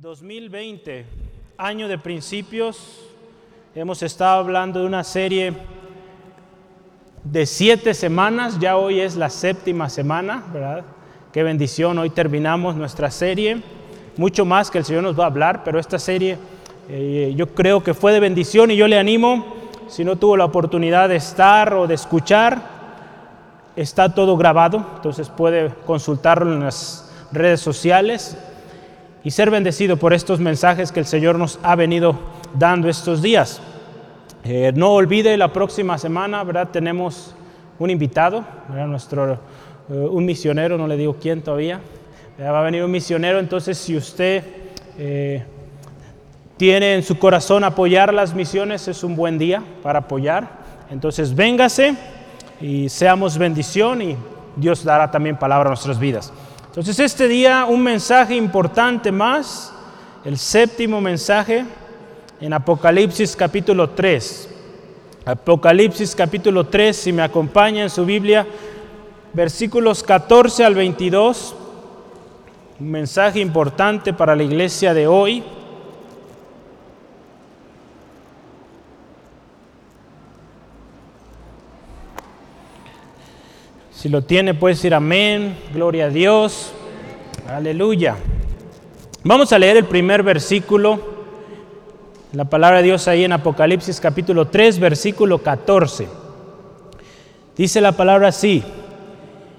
[0.00, 1.06] 2020,
[1.56, 3.00] año de principios,
[3.74, 5.52] hemos estado hablando de una serie
[7.24, 10.84] de siete semanas, ya hoy es la séptima semana, ¿verdad?
[11.32, 13.60] Qué bendición, hoy terminamos nuestra serie,
[14.16, 16.38] mucho más que el Señor nos va a hablar, pero esta serie
[16.88, 19.56] eh, yo creo que fue de bendición y yo le animo,
[19.88, 22.62] si no tuvo la oportunidad de estar o de escuchar,
[23.74, 28.36] está todo grabado, entonces puede consultarlo en las redes sociales
[29.28, 32.18] y ser bendecido por estos mensajes que el Señor nos ha venido
[32.54, 33.60] dando estos días.
[34.42, 36.70] Eh, no olvide, la próxima semana, ¿verdad?
[36.72, 37.34] Tenemos
[37.78, 39.38] un invitado, Nuestro, eh,
[39.92, 41.78] un misionero, no le digo quién todavía.
[42.40, 44.44] Va a venir un misionero, entonces si usted
[44.96, 45.44] eh,
[46.56, 50.48] tiene en su corazón apoyar las misiones, es un buen día para apoyar.
[50.90, 51.96] Entonces véngase
[52.62, 54.16] y seamos bendición y
[54.56, 56.32] Dios dará también palabra a nuestras vidas.
[56.68, 59.72] Entonces este día un mensaje importante más,
[60.24, 61.64] el séptimo mensaje
[62.40, 64.48] en Apocalipsis capítulo 3.
[65.24, 68.46] Apocalipsis capítulo 3, si me acompaña en su Biblia,
[69.32, 71.54] versículos 14 al 22,
[72.80, 75.42] un mensaje importante para la iglesia de hoy.
[83.98, 86.70] Si lo tiene, puede decir amén, gloria a Dios,
[87.48, 88.14] aleluya.
[89.24, 91.00] Vamos a leer el primer versículo,
[92.32, 96.06] la palabra de Dios ahí en Apocalipsis capítulo 3, versículo 14.
[97.56, 98.62] Dice la palabra así,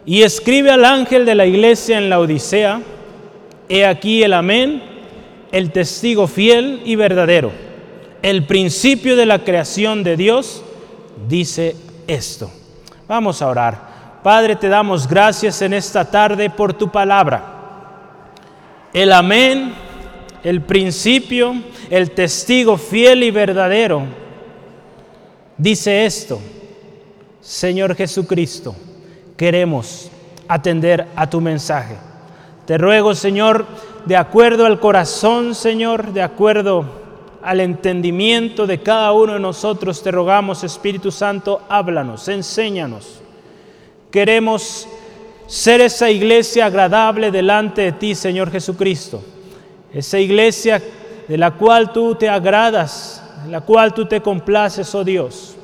[0.05, 2.81] y escribe al ángel de la iglesia en la Odisea,
[3.67, 4.81] he aquí el amén,
[5.51, 7.51] el testigo fiel y verdadero,
[8.21, 10.63] el principio de la creación de Dios,
[11.27, 11.75] dice
[12.07, 12.49] esto.
[13.05, 13.88] Vamos a orar.
[14.23, 17.41] Padre, te damos gracias en esta tarde por tu palabra.
[18.91, 19.73] El amén,
[20.43, 21.55] el principio,
[21.89, 24.03] el testigo fiel y verdadero,
[25.57, 26.37] dice esto,
[27.39, 28.75] Señor Jesucristo,
[29.37, 30.11] queremos
[30.49, 31.95] atender a tu mensaje.
[32.65, 33.65] Te ruego, Señor,
[34.05, 36.83] de acuerdo al corazón, Señor, de acuerdo
[37.41, 43.21] al entendimiento de cada uno de nosotros, te rogamos, Espíritu Santo, háblanos, enséñanos
[44.11, 44.87] Queremos
[45.45, 49.21] ser esa iglesia agradable delante de ti, Señor Jesucristo.
[49.93, 50.81] Esa iglesia
[51.27, 55.55] de la cual tú te agradas, de la cual tú te complaces, oh Dios.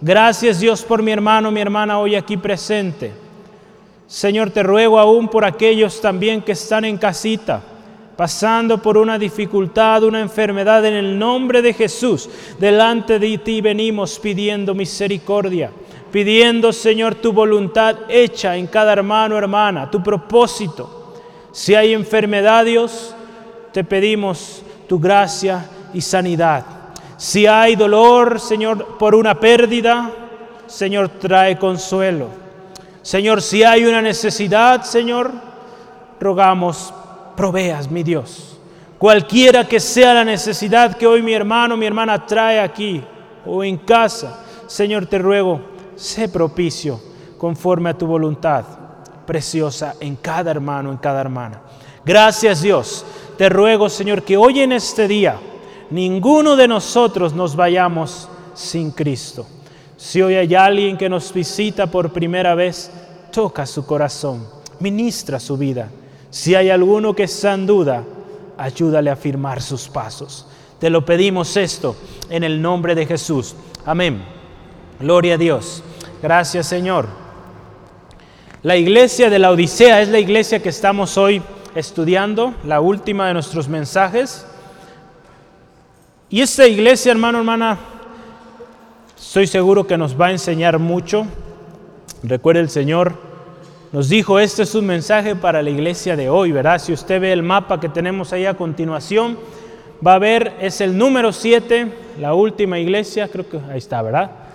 [0.00, 3.12] Gracias Dios por mi hermano, mi hermana hoy aquí presente.
[4.06, 7.62] Señor, te ruego aún por aquellos también que están en casita,
[8.16, 12.28] pasando por una dificultad, una enfermedad, en el nombre de Jesús.
[12.58, 15.70] Delante de ti venimos pidiendo misericordia
[16.10, 21.14] pidiendo, Señor, tu voluntad hecha en cada hermano, hermana, tu propósito.
[21.52, 23.14] Si hay enfermedad, Dios,
[23.72, 26.64] te pedimos tu gracia y sanidad.
[27.16, 30.10] Si hay dolor, Señor, por una pérdida,
[30.66, 32.28] Señor, trae consuelo.
[33.02, 35.32] Señor, si hay una necesidad, Señor,
[36.20, 36.92] rogamos,
[37.36, 38.58] proveas, mi Dios.
[38.98, 43.02] Cualquiera que sea la necesidad que hoy mi hermano, mi hermana trae aquí
[43.46, 45.60] o en casa, Señor, te ruego,
[45.98, 47.00] sé propicio
[47.36, 48.64] conforme a tu voluntad
[49.26, 51.60] preciosa en cada hermano, en cada hermana.
[52.04, 53.04] Gracias Dios.
[53.36, 55.38] Te ruego, Señor, que hoy en este día
[55.90, 59.46] ninguno de nosotros nos vayamos sin Cristo.
[59.96, 62.90] Si hoy hay alguien que nos visita por primera vez,
[63.32, 64.46] toca su corazón,
[64.80, 65.90] ministra su vida.
[66.30, 68.04] Si hay alguno que está en duda,
[68.56, 70.46] ayúdale a firmar sus pasos.
[70.78, 71.96] Te lo pedimos esto
[72.30, 73.54] en el nombre de Jesús.
[73.84, 74.22] Amén.
[75.00, 75.82] Gloria a Dios.
[76.22, 77.06] Gracias Señor.
[78.62, 81.40] La iglesia de la Odisea es la iglesia que estamos hoy
[81.76, 84.44] estudiando, la última de nuestros mensajes.
[86.28, 87.78] Y esta iglesia, hermano, hermana,
[89.16, 91.24] estoy seguro que nos va a enseñar mucho.
[92.24, 93.28] Recuerde el Señor
[93.92, 96.78] nos dijo, este es un mensaje para la iglesia de hoy, ¿verdad?
[96.78, 99.38] Si usted ve el mapa que tenemos ahí a continuación,
[100.06, 104.47] va a ver, es el número 7, la última iglesia, creo que ahí está, ¿verdad?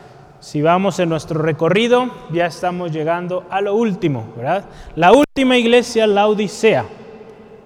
[0.43, 4.65] Si vamos en nuestro recorrido, ya estamos llegando a lo último, ¿verdad?
[4.97, 6.83] La última iglesia, la Odisea.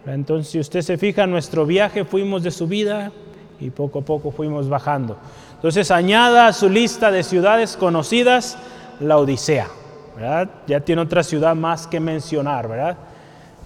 [0.06, 3.12] Entonces, si usted se fija, en nuestro viaje fuimos de subida
[3.60, 5.18] y poco a poco fuimos bajando.
[5.56, 8.60] Entonces, añada a su lista de ciudades conocidas
[9.00, 9.70] la Odisea,
[10.16, 10.48] ¿verdad?
[10.68, 12.96] Ya tiene otra ciudad más que mencionar, ¿verdad?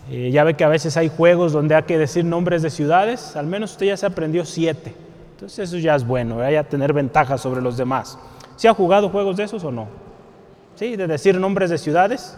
[0.10, 3.36] Eh, ya ve que a veces hay juegos donde hay que decir nombres de ciudades,
[3.36, 4.96] al menos usted ya se aprendió siete.
[5.34, 6.52] Entonces, eso ya es bueno, ¿verdad?
[6.52, 8.18] ya tener ventaja sobre los demás.
[8.62, 9.88] ¿Se ha jugado juegos de esos o no?
[10.76, 10.96] ¿Sí?
[10.96, 12.38] De decir nombres de ciudades.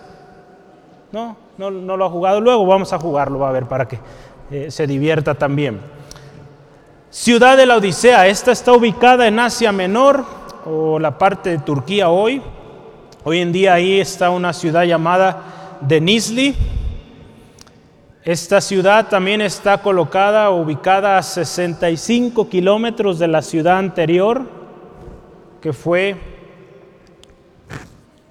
[1.11, 2.39] No, no, no lo ha jugado.
[2.39, 3.99] Luego vamos a jugarlo, va a ver, para que
[4.49, 5.81] eh, se divierta también.
[7.09, 10.23] Ciudad de la Odisea, esta está ubicada en Asia Menor
[10.65, 12.41] o la parte de Turquía hoy.
[13.25, 16.55] Hoy en día ahí está una ciudad llamada Denizli.
[18.23, 24.62] Esta ciudad también está colocada, ubicada a 65 kilómetros de la ciudad anterior,
[25.63, 26.17] que fue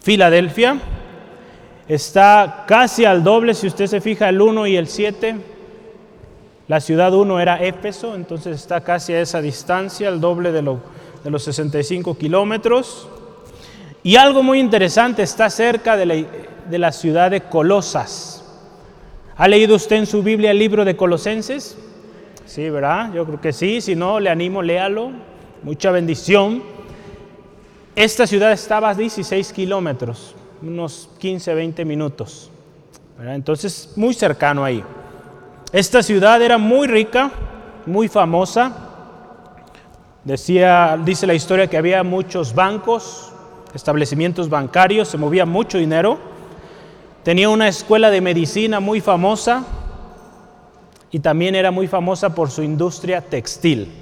[0.02, 0.78] Filadelfia.
[1.88, 5.36] Está casi al doble, si usted se fija, el 1 y el 7.
[6.68, 11.30] La ciudad 1 era Éfeso, entonces está casi a esa distancia, el doble de, de
[11.30, 13.08] los 65 kilómetros.
[14.02, 16.14] Y algo muy interesante, está cerca de la,
[16.68, 18.44] de la ciudad de Colosas.
[19.36, 21.78] ¿Ha leído usted en su Biblia el libro de Colosenses?
[22.44, 23.10] Sí, ¿verdad?
[23.14, 25.12] Yo creo que sí, si no, le animo, léalo.
[25.62, 26.71] Mucha bendición.
[27.94, 32.50] Esta ciudad estaba a 16 kilómetros, unos 15, 20 minutos.
[33.20, 34.82] Entonces, muy cercano ahí.
[35.72, 37.30] Esta ciudad era muy rica,
[37.84, 38.72] muy famosa.
[40.24, 43.30] Decía, dice la historia que había muchos bancos,
[43.74, 46.16] establecimientos bancarios, se movía mucho dinero.
[47.22, 49.64] Tenía una escuela de medicina muy famosa
[51.10, 53.92] y también era muy famosa por su industria textil.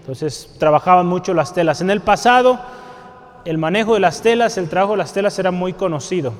[0.00, 1.80] Entonces trabajaban mucho las telas.
[1.80, 2.58] En el pasado
[3.46, 6.32] el manejo de las telas, el trabajo de las telas era muy conocido.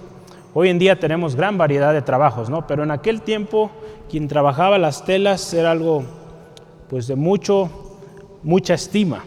[0.55, 2.67] Hoy en día tenemos gran variedad de trabajos, ¿no?
[2.67, 3.71] Pero en aquel tiempo
[4.11, 6.03] quien trabajaba las telas era algo
[6.89, 7.71] pues de mucho
[8.43, 9.25] mucha estima.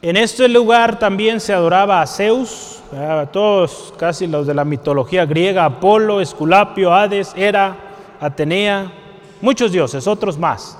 [0.00, 5.26] En este lugar también se adoraba a Zeus, a todos casi los de la mitología
[5.26, 7.76] griega, Apolo, Esculapio, Hades, Hera,
[8.20, 8.92] Atenea,
[9.40, 10.78] muchos dioses, otros más.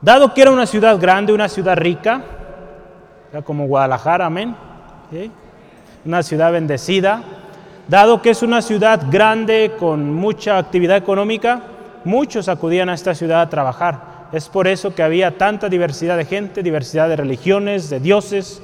[0.00, 2.24] Dado que era una ciudad grande, una ciudad rica,
[3.44, 4.56] como Guadalajara, amén,
[6.04, 7.22] una ciudad bendecida.
[7.88, 11.62] Dado que es una ciudad grande con mucha actividad económica,
[12.04, 14.28] muchos acudían a esta ciudad a trabajar.
[14.32, 18.62] Es por eso que había tanta diversidad de gente, diversidad de religiones, de dioses.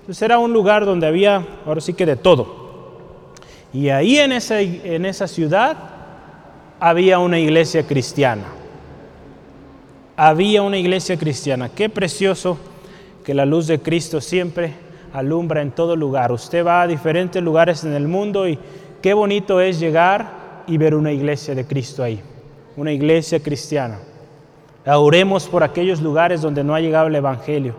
[0.00, 3.34] Entonces era un lugar donde había, ahora sí que de todo.
[3.72, 5.76] Y ahí en esa, en esa ciudad
[6.78, 8.44] había una iglesia cristiana.
[10.16, 11.70] Había una iglesia cristiana.
[11.70, 12.58] Qué precioso
[13.24, 16.32] que la luz de Cristo siempre alumbra en todo lugar.
[16.32, 18.58] Usted va a diferentes lugares en el mundo y
[19.02, 22.22] qué bonito es llegar y ver una iglesia de Cristo ahí,
[22.76, 23.98] una iglesia cristiana.
[24.86, 27.74] Oremos por aquellos lugares donde no ha llegado el Evangelio,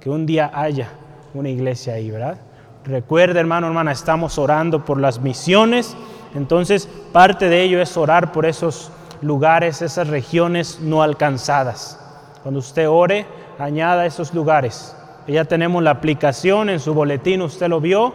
[0.00, 0.90] que un día haya
[1.34, 2.38] una iglesia ahí, ¿verdad?
[2.84, 5.96] Recuerde, hermano, hermana, estamos orando por las misiones,
[6.34, 8.90] entonces parte de ello es orar por esos
[9.22, 12.00] lugares, esas regiones no alcanzadas.
[12.42, 13.26] Cuando usted ore,
[13.58, 14.95] añada esos lugares
[15.26, 18.14] ya tenemos la aplicación en su boletín, usted lo vio,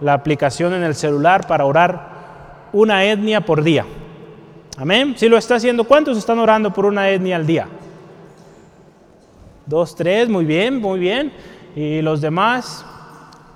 [0.00, 2.12] la aplicación en el celular para orar
[2.72, 3.84] una etnia por día.
[4.76, 5.14] Amén.
[5.16, 7.68] Si lo está haciendo, ¿cuántos están orando por una etnia al día?
[9.66, 11.32] Dos, tres, muy bien, muy bien.
[11.76, 12.84] ¿Y los demás?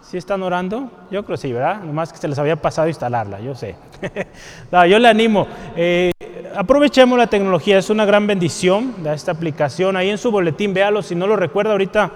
[0.02, 0.90] ¿Sí están orando?
[1.10, 1.80] Yo creo que sí, ¿verdad?
[1.82, 3.74] Nomás que se les había pasado instalarla, yo sé.
[4.88, 5.48] yo le animo.
[5.74, 6.12] Eh,
[6.54, 9.96] aprovechemos la tecnología, es una gran bendición de esta aplicación.
[9.96, 12.10] Ahí en su boletín, véalo, si no lo recuerda ahorita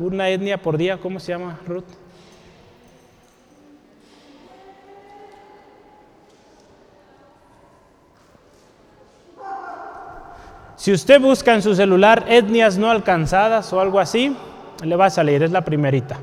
[0.00, 1.84] una etnia por día, ¿cómo se llama, Ruth?
[10.76, 14.34] Si usted busca en su celular etnias no alcanzadas o algo así,
[14.82, 16.16] le va a salir, es la primerita.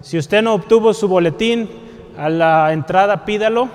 [0.00, 1.68] Si usted no obtuvo su boletín
[2.16, 3.68] a la entrada, pídalo.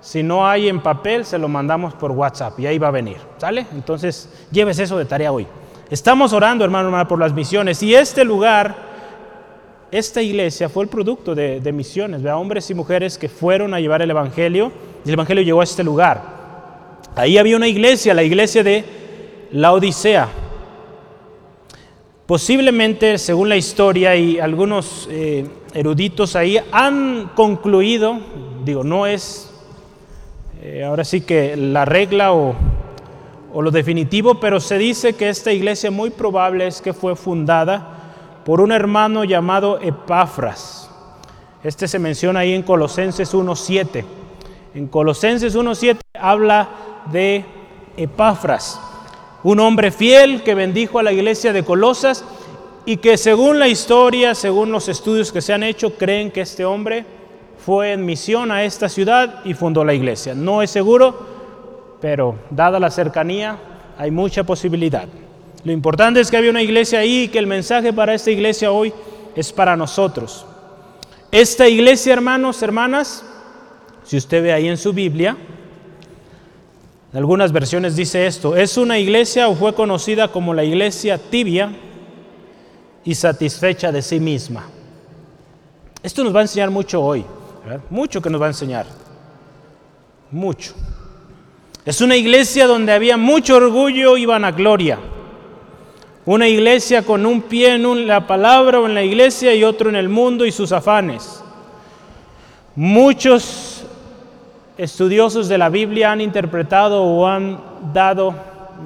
[0.00, 3.18] Si no hay en papel, se lo mandamos por WhatsApp y ahí va a venir.
[3.36, 3.66] ¿Sale?
[3.72, 5.46] Entonces, lleves eso de tarea hoy.
[5.92, 7.82] Estamos orando, hermano, hermano, por las misiones.
[7.82, 8.74] Y este lugar,
[9.90, 14.00] esta iglesia fue el producto de, misiones, de hombres y mujeres que fueron a llevar
[14.00, 14.72] el Evangelio.
[15.04, 16.22] Y el Evangelio llegó a este lugar.
[17.14, 18.86] Ahí había una iglesia, la iglesia de
[19.50, 20.30] la Odisea.
[22.24, 28.18] Posiblemente, según la historia y algunos eh, eruditos ahí, han concluido,
[28.64, 29.52] digo, no es
[30.62, 32.54] eh, ahora sí que la regla o
[33.52, 38.02] o lo definitivo, pero se dice que esta iglesia muy probable es que fue fundada
[38.44, 40.90] por un hermano llamado Epafras.
[41.62, 44.04] Este se menciona ahí en Colosenses 1.7.
[44.74, 46.68] En Colosenses 1.7 habla
[47.12, 47.44] de
[47.96, 48.80] Epafras,
[49.42, 52.24] un hombre fiel que bendijo a la iglesia de Colosas
[52.86, 56.64] y que según la historia, según los estudios que se han hecho, creen que este
[56.64, 57.04] hombre
[57.64, 60.34] fue en misión a esta ciudad y fundó la iglesia.
[60.34, 61.41] No es seguro,
[62.02, 63.56] pero dada la cercanía
[63.96, 65.06] hay mucha posibilidad.
[65.62, 68.72] Lo importante es que había una iglesia ahí y que el mensaje para esta iglesia
[68.72, 68.92] hoy
[69.36, 70.44] es para nosotros.
[71.30, 73.24] Esta iglesia, hermanos, hermanas,
[74.04, 75.36] si usted ve ahí en su Biblia,
[77.12, 81.70] En algunas versiones dice esto, es una iglesia o fue conocida como la iglesia tibia
[83.04, 84.64] y satisfecha de sí misma.
[86.02, 87.22] Esto nos va a enseñar mucho hoy,
[87.90, 88.86] mucho que nos va a enseñar,
[90.30, 90.74] mucho.
[91.84, 95.00] Es una iglesia donde había mucho orgullo y vanagloria.
[96.24, 99.96] Una iglesia con un pie en la palabra o en la iglesia y otro en
[99.96, 101.42] el mundo y sus afanes.
[102.76, 103.84] Muchos
[104.78, 107.60] estudiosos de la Biblia han interpretado o han
[107.92, 108.32] dado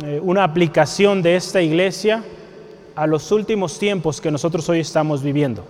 [0.04, 2.24] eh, una aplicación de esta iglesia
[2.94, 5.62] a los últimos tiempos que nosotros hoy estamos viviendo.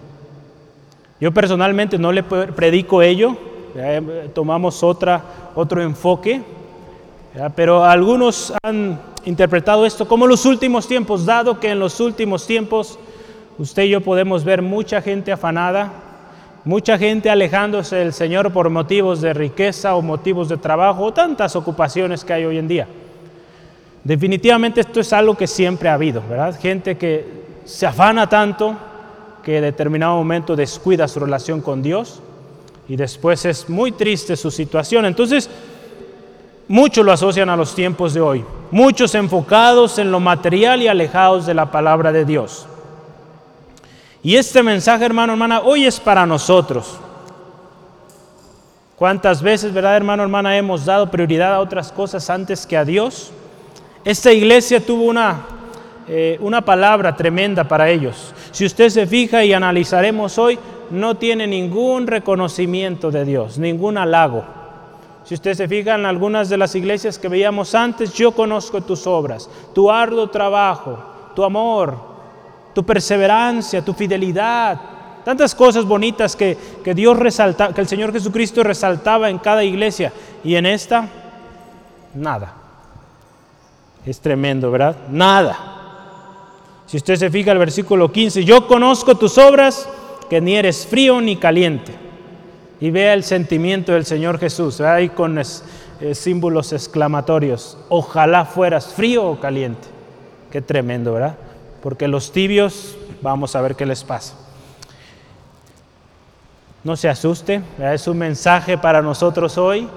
[1.21, 3.37] Yo personalmente no le predico ello,
[4.35, 5.23] tomamos otra,
[5.55, 6.43] otro enfoque,
[7.55, 12.99] pero algunos han interpretado esto como los últimos tiempos, dado que en los últimos tiempos
[13.59, 15.93] usted y yo podemos ver mucha gente afanada,
[16.65, 21.57] mucha gente alejándose del Señor por motivos de riqueza o motivos de trabajo o tantas
[21.57, 22.87] ocupaciones que hay hoy en día.
[24.03, 26.59] Definitivamente esto es algo que siempre ha habido, ¿verdad?
[26.59, 27.25] Gente que
[27.65, 28.77] se afana tanto
[29.43, 32.23] que en determinado momento descuida su relación con Dios
[32.89, 35.05] y después es muy triste su situación.
[35.05, 35.51] Entonces,
[36.69, 41.47] muchos lo asocian a los tiempos de hoy, muchos enfocados en lo material y alejados
[41.47, 42.67] de la palabra de Dios.
[44.23, 46.99] Y este mensaje, hermano, hermana, hoy es para nosotros.
[48.97, 53.31] ¿Cuántas veces, verdad, hermano, hermana, hemos dado prioridad a otras cosas antes que a Dios?
[54.05, 55.43] Esta iglesia tuvo una,
[56.09, 58.33] eh, una palabra tremenda para ellos.
[58.53, 60.59] Si usted se fija y analizaremos hoy,
[60.91, 64.56] no tiene ningún reconocimiento de Dios, ningún halago.
[65.27, 69.09] Si usted se fija en algunas de las iglesias que veíamos antes, yo conozco tus
[69.09, 70.97] obras, tu arduo trabajo,
[71.35, 71.99] tu amor,
[72.73, 74.81] tu perseverancia, tu fidelidad,
[75.25, 80.13] tantas cosas bonitas que, que Dios resalta, que el Señor Jesucristo resaltaba en cada iglesia
[80.45, 81.09] y en esta
[82.15, 82.55] nada.
[84.07, 84.97] Es tremendo, ¿verdad?
[85.11, 85.59] Nada.
[86.87, 89.89] Si usted se fija el versículo 15, yo conozco tus obras,
[90.31, 92.06] que ni eres frío ni caliente
[92.81, 97.79] y vea el sentimiento del Señor Jesús, ahí con eh, símbolos exclamatorios.
[97.89, 99.89] Ojalá fueras frío o caliente.
[100.51, 101.37] Qué tremendo, ¿verdad?
[101.83, 104.35] Porque los tibios, vamos a ver qué les pasa.
[106.85, 109.89] No se asuste, es un mensaje para nosotros hoy,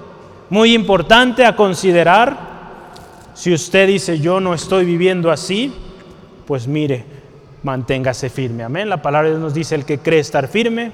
[0.48, 2.50] muy importante a considerar.
[3.34, 5.72] Si usted dice, yo no estoy viviendo así,
[6.46, 7.04] pues mire,
[7.62, 8.64] manténgase firme.
[8.64, 8.88] Amén.
[8.88, 10.90] La palabra de Dios nos dice, el que cree estar firme,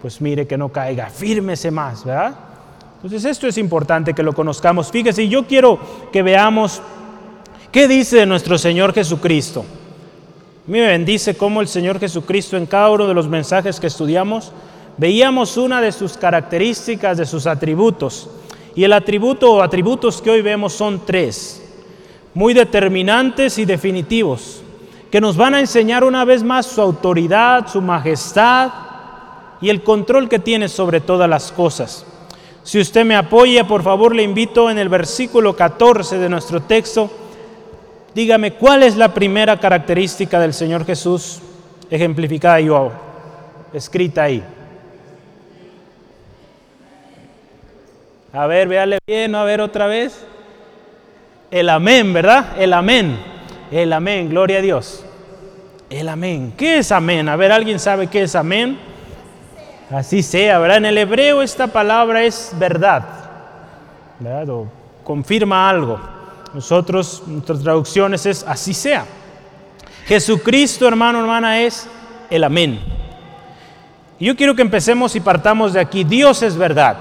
[0.00, 2.34] pues mire que no caiga, fírmese más, ¿verdad?
[2.96, 4.90] Entonces esto es importante que lo conozcamos.
[4.90, 5.78] Fíjese, yo quiero
[6.12, 6.82] que veamos
[7.72, 9.60] qué dice nuestro Señor Jesucristo.
[9.60, 13.86] A mí me bendice cómo el Señor Jesucristo en cada uno de los mensajes que
[13.86, 14.52] estudiamos
[15.00, 18.28] veíamos una de sus características, de sus atributos.
[18.74, 21.62] Y el atributo o atributos que hoy vemos son tres,
[22.34, 24.62] muy determinantes y definitivos,
[25.10, 28.70] que nos van a enseñar una vez más su autoridad, su majestad,
[29.60, 32.06] y el control que tiene sobre todas las cosas.
[32.62, 37.10] Si usted me apoya, por favor, le invito en el versículo 14 de nuestro texto,
[38.14, 41.40] dígame cuál es la primera característica del Señor Jesús
[41.90, 42.92] ejemplificada yo,
[43.72, 44.42] escrita ahí.
[48.32, 50.24] A ver, véale bien, a ver otra vez.
[51.50, 52.56] El amén, ¿verdad?
[52.60, 53.18] El amén.
[53.72, 55.04] El amén, gloria a Dios.
[55.88, 56.52] El amén.
[56.56, 57.28] ¿Qué es amén?
[57.28, 58.89] A ver, ¿alguien sabe qué es amén?
[59.90, 60.78] Así sea, ¿verdad?
[60.78, 63.02] En el hebreo esta palabra es verdad,
[64.20, 64.48] ¿verdad?
[64.50, 64.66] O
[65.02, 66.00] confirma algo.
[66.54, 69.04] Nosotros, nuestras traducciones es así sea.
[70.06, 71.88] Jesucristo, hermano, hermana, es
[72.30, 72.80] el amén.
[74.20, 76.04] Yo quiero que empecemos y partamos de aquí.
[76.04, 76.96] Dios es verdad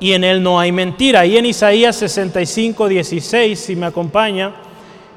[0.00, 1.26] y en Él no hay mentira.
[1.26, 4.54] Y en Isaías 65, 16, si me acompaña,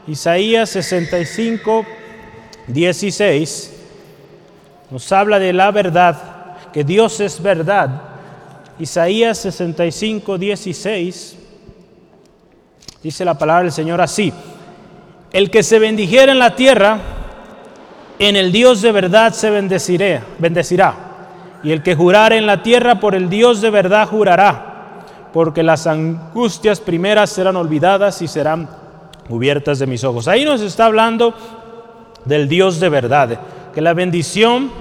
[0.08, 1.86] Isaías 65,
[2.68, 3.74] 16,
[4.90, 6.31] nos habla de la verdad
[6.74, 7.90] que Dios es verdad.
[8.80, 11.38] Isaías 65, 16,
[13.04, 14.34] dice la palabra del Señor así,
[15.32, 17.00] el que se bendijera en la tierra,
[18.20, 20.96] en el Dios de verdad se bendeciré, bendecirá.
[21.64, 25.86] Y el que jurare en la tierra, por el Dios de verdad jurará, porque las
[25.86, 28.68] angustias primeras serán olvidadas y serán
[29.30, 30.28] cubiertas de mis ojos.
[30.28, 31.34] Ahí nos está hablando
[32.26, 33.40] del Dios de verdad,
[33.74, 34.72] que la bendición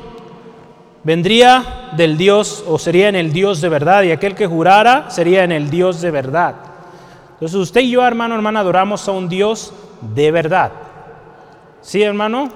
[1.05, 5.45] vendría del Dios o sería en el Dios de verdad y aquel que jurara sería
[5.45, 6.55] en el Dios de verdad.
[7.33, 9.73] Entonces usted y yo, hermano, hermana, adoramos a un Dios
[10.15, 10.73] de verdad.
[11.81, 12.51] ¿Sí, hermano?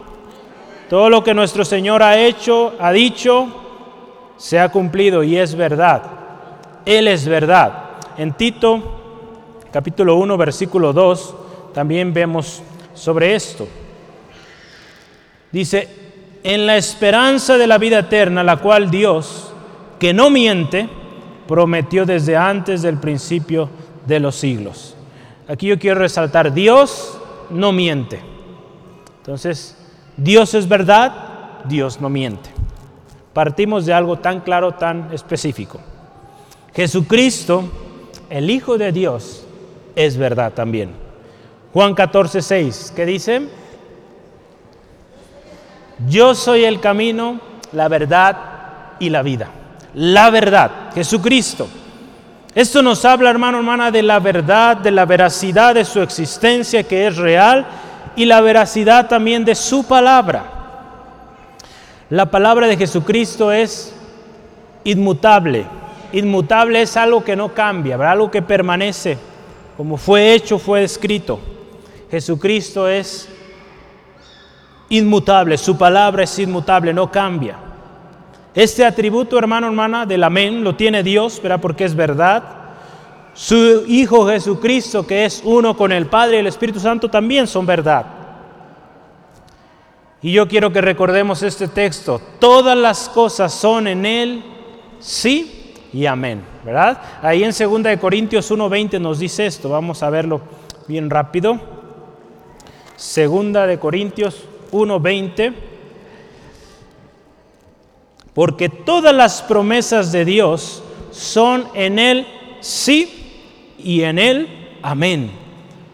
[0.90, 3.48] Todo lo que nuestro Señor ha hecho, ha dicho,
[4.36, 6.02] se ha cumplido y es verdad.
[6.84, 7.84] Él es verdad.
[8.18, 9.00] En Tito
[9.72, 11.34] capítulo 1, versículo 2,
[11.72, 12.62] también vemos
[12.94, 13.66] sobre esto.
[15.50, 16.03] Dice,
[16.44, 19.50] en la esperanza de la vida eterna, la cual Dios,
[19.98, 20.88] que no miente,
[21.48, 23.70] prometió desde antes del principio
[24.06, 24.94] de los siglos.
[25.48, 28.20] Aquí yo quiero resaltar, Dios no miente.
[29.18, 29.76] Entonces,
[30.18, 32.50] Dios es verdad, Dios no miente.
[33.32, 35.80] Partimos de algo tan claro, tan específico.
[36.74, 37.64] Jesucristo,
[38.28, 39.46] el Hijo de Dios,
[39.96, 40.90] es verdad también.
[41.72, 43.48] Juan 14, 6, ¿qué dice?
[46.08, 47.40] Yo soy el camino,
[47.72, 48.36] la verdad
[48.98, 49.48] y la vida.
[49.94, 51.68] La verdad, Jesucristo.
[52.54, 57.06] Esto nos habla, hermano, hermana, de la verdad, de la veracidad de su existencia que
[57.06, 57.66] es real
[58.16, 60.44] y la veracidad también de su palabra.
[62.10, 63.94] La palabra de Jesucristo es
[64.84, 65.66] inmutable.
[66.12, 69.18] Inmutable es algo que no cambia, algo que permanece.
[69.76, 71.40] Como fue hecho, fue escrito.
[72.10, 73.28] Jesucristo es
[74.88, 77.56] inmutable, su palabra es inmutable, no cambia.
[78.54, 81.60] Este atributo, hermano, hermana, del amén lo tiene Dios, ¿verdad?
[81.60, 82.42] Porque es verdad.
[83.34, 87.66] Su Hijo Jesucristo, que es uno con el Padre y el Espíritu Santo, también son
[87.66, 88.06] verdad.
[90.22, 92.20] Y yo quiero que recordemos este texto.
[92.38, 94.44] Todas las cosas son en Él,
[95.00, 97.00] sí y amén, ¿verdad?
[97.22, 99.68] Ahí en 2 Corintios 1.20 nos dice esto.
[99.68, 100.40] Vamos a verlo
[100.86, 101.60] bien rápido.
[102.96, 105.54] Segunda de Corintios 1.20,
[108.34, 112.26] porque todas las promesas de Dios son en Él
[112.60, 115.30] sí y en Él amén,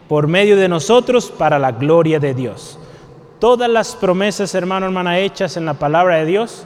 [0.07, 2.79] por medio de nosotros para la gloria de Dios.
[3.39, 6.65] Todas las promesas, hermano, hermana, hechas en la palabra de Dios,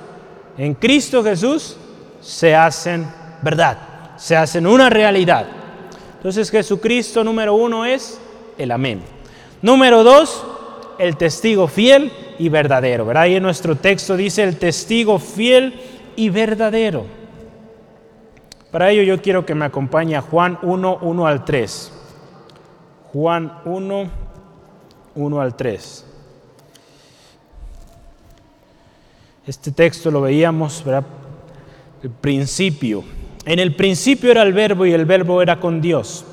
[0.57, 1.75] en Cristo Jesús,
[2.21, 3.05] se hacen
[3.41, 3.77] verdad,
[4.15, 5.47] se hacen una realidad.
[6.17, 8.19] Entonces Jesucristo número uno es
[8.57, 9.01] el amén.
[9.61, 10.43] Número dos,
[10.99, 13.05] el testigo fiel y verdadero.
[13.05, 13.23] ¿verdad?
[13.23, 15.79] Ahí en nuestro texto dice el testigo fiel
[16.15, 17.05] y verdadero.
[18.71, 21.91] Para ello yo quiero que me acompañe a Juan 1, 1 al 3.
[23.13, 24.09] Juan 1,
[25.15, 26.05] 1 al 3.
[29.47, 31.05] Este texto lo veíamos, ¿verdad?
[32.03, 33.03] El principio.
[33.45, 36.25] En el principio era el verbo y el verbo era con Dios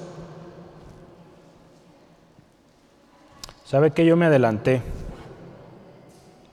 [3.73, 4.83] ¿Sabe que yo me adelanté?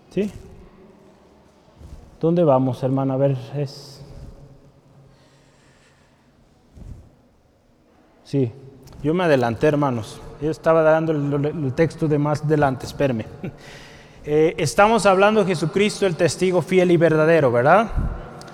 [0.10, 0.32] ¿Sí?
[2.18, 3.12] ¿Dónde vamos, hermano?
[3.12, 4.02] A ver, es...
[8.24, 8.50] Sí,
[9.04, 10.22] yo me adelanté, hermanos.
[10.42, 13.26] Yo estaba dando el, texto de más adelante, espérame.
[14.26, 17.90] Eh, estamos hablando de Jesucristo, el testigo fiel y verdadero, ¿verdad?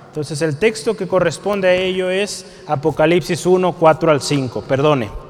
[0.08, 5.25] Entonces el texto que corresponde a ello es Apocalipsis 1, 4 al 5, perdone.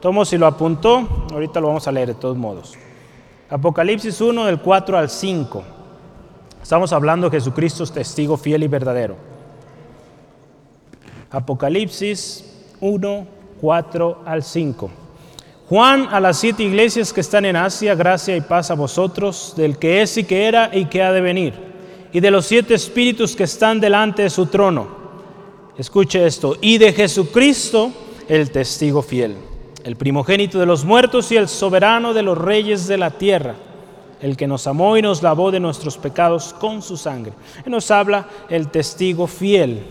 [0.00, 2.74] Tomo si lo apuntó, ahorita lo vamos a leer de todos modos.
[3.48, 5.64] Apocalipsis 1 del 4 al 5.
[6.62, 9.16] Estamos hablando de Jesucristo es testigo fiel y verdadero.
[11.30, 12.44] Apocalipsis
[12.80, 13.26] 1,
[13.60, 14.90] 4 al 5.
[15.68, 19.78] Juan a las siete iglesias que están en Asia, gracia y paz a vosotros, del
[19.78, 21.54] que es y que era y que ha de venir,
[22.12, 24.86] y de los siete espíritus que están delante de su trono.
[25.76, 27.90] Escuche esto, y de Jesucristo,
[28.28, 29.36] el testigo fiel
[29.86, 33.54] el primogénito de los muertos y el soberano de los reyes de la tierra,
[34.20, 37.32] el que nos amó y nos lavó de nuestros pecados con su sangre.
[37.64, 39.84] Y nos habla el testigo fiel.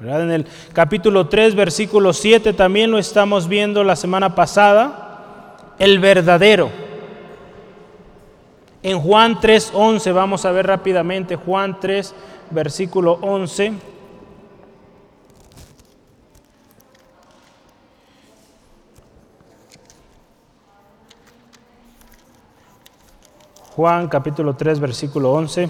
[0.00, 6.70] En el capítulo 3, versículo 7 también lo estamos viendo la semana pasada, el verdadero.
[8.82, 12.14] En Juan 3, 11, vamos a ver rápidamente Juan 3,
[12.50, 13.91] versículo 11.
[23.74, 25.68] Juan capítulo 3, versículo 11.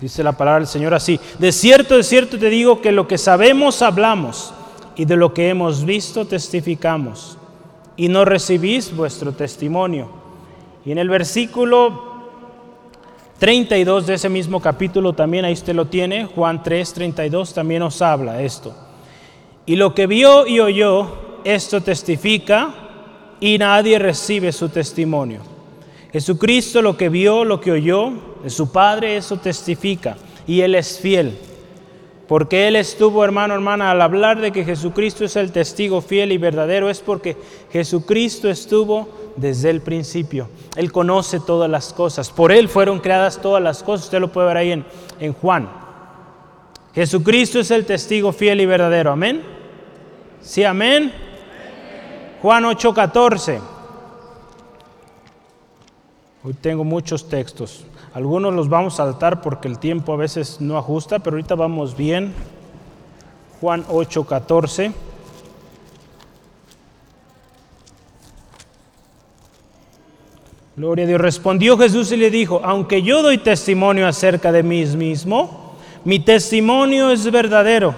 [0.00, 3.18] Dice la palabra del Señor así, de cierto, de cierto te digo que lo que
[3.18, 4.54] sabemos hablamos
[4.94, 7.38] y de lo que hemos visto testificamos
[7.96, 10.10] y no recibís vuestro testimonio.
[10.84, 12.04] Y en el versículo
[13.38, 18.00] 32 de ese mismo capítulo también ahí usted lo tiene, Juan 3, 32 también nos
[18.00, 18.76] habla esto.
[19.64, 22.85] Y lo que vio y oyó, esto testifica
[23.40, 25.40] y nadie recibe su testimonio.
[26.12, 30.98] Jesucristo lo que vio, lo que oyó de su Padre, eso testifica y Él es
[30.98, 31.36] fiel.
[32.26, 36.38] Porque Él estuvo, hermano, hermana, al hablar de que Jesucristo es el testigo fiel y
[36.38, 37.36] verdadero, es porque
[37.70, 40.48] Jesucristo estuvo desde el principio.
[40.74, 42.30] Él conoce todas las cosas.
[42.30, 44.06] Por Él fueron creadas todas las cosas.
[44.06, 44.84] Usted lo puede ver ahí en,
[45.20, 45.68] en Juan.
[46.94, 49.12] Jesucristo es el testigo fiel y verdadero.
[49.12, 49.42] Amén.
[50.40, 51.12] Sí, amén.
[52.46, 53.60] Juan 8:14.
[56.44, 57.84] Hoy tengo muchos textos.
[58.14, 61.96] Algunos los vamos a saltar porque el tiempo a veces no ajusta, pero ahorita vamos
[61.96, 62.32] bien.
[63.60, 64.92] Juan 8:14.
[70.76, 71.20] Gloria a Dios.
[71.20, 77.10] Respondió Jesús y le dijo, aunque yo doy testimonio acerca de mí mismo, mi testimonio
[77.10, 77.92] es verdadero,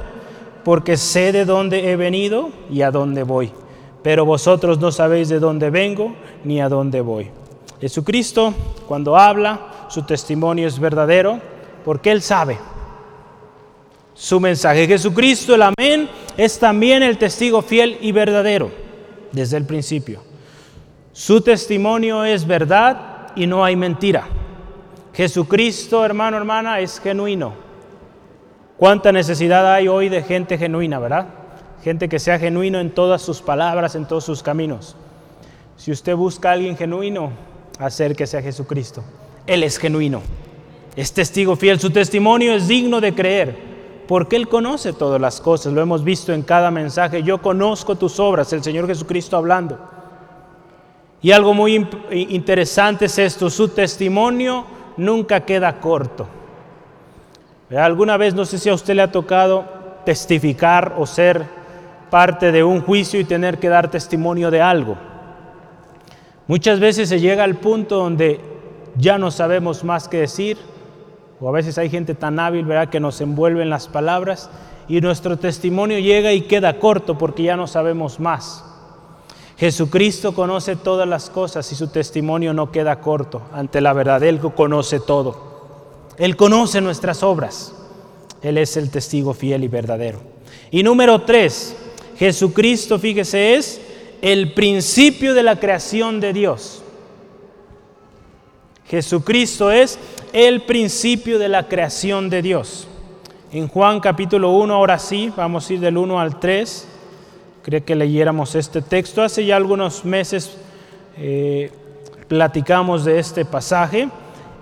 [0.65, 3.53] porque sé de dónde he venido y a dónde voy.
[4.09, 7.29] Pero vosotros no sabéis de dónde vengo ni a dónde voy.
[7.79, 8.55] Jesucristo,
[8.87, 11.39] cuando habla, su testimonio es verdadero,
[11.85, 12.57] porque Él sabe
[14.15, 14.87] su mensaje.
[14.87, 18.71] Jesucristo, el amén, es también el testigo fiel y verdadero
[19.31, 20.23] desde el principio.
[21.13, 24.27] Su testimonio es verdad y no hay mentira.
[25.13, 27.53] Jesucristo, hermano, hermana, es genuino.
[28.79, 31.38] ¿Cuánta necesidad hay hoy de gente genuina, verdad?
[31.83, 34.97] Gente que sea genuino en todas sus palabras, en todos sus caminos.
[35.77, 37.31] Si usted busca a alguien genuino,
[37.79, 39.03] acérquese a Jesucristo.
[39.47, 40.23] Él es genuino.
[40.97, 41.79] Es testigo fiel.
[41.79, 43.57] Su testimonio es digno de creer.
[44.09, 45.73] Porque Él conoce todas las cosas.
[45.73, 47.23] Lo hemos visto en cada mensaje.
[47.23, 48.53] Yo conozco tus obras.
[48.53, 49.79] El Señor Jesucristo hablando.
[51.21, 54.65] Y algo muy interesante es esto, su testimonio
[54.97, 56.29] nunca queda corto.
[57.77, 59.65] Alguna vez, no sé si a usted le ha tocado
[60.05, 61.58] testificar o ser
[62.11, 64.97] parte de un juicio y tener que dar testimonio de algo.
[66.47, 68.41] Muchas veces se llega al punto donde
[68.97, 70.57] ya no sabemos más que decir,
[71.41, 74.51] o a veces hay gente tan hábil, ¿verdad?, que nos envuelve en las palabras
[74.89, 78.65] y nuestro testimonio llega y queda corto porque ya no sabemos más.
[79.59, 84.23] Jesucristo conoce todas las cosas y su testimonio no queda corto ante la verdad.
[84.23, 85.49] Él conoce todo.
[86.17, 87.75] Él conoce nuestras obras.
[88.41, 90.21] Él es el testigo fiel y verdadero.
[90.71, 91.77] Y número tres,
[92.19, 93.81] Jesucristo, fíjese, es
[94.21, 96.83] el principio de la creación de Dios.
[98.87, 99.99] Jesucristo es
[100.33, 102.89] el principio de la creación de Dios.
[103.53, 106.89] En Juan capítulo 1, ahora sí, vamos a ir del 1 al 3
[107.69, 109.23] quería que leyéramos este texto.
[109.23, 110.57] Hace ya algunos meses
[111.19, 111.71] eh,
[112.27, 114.09] platicamos de este pasaje.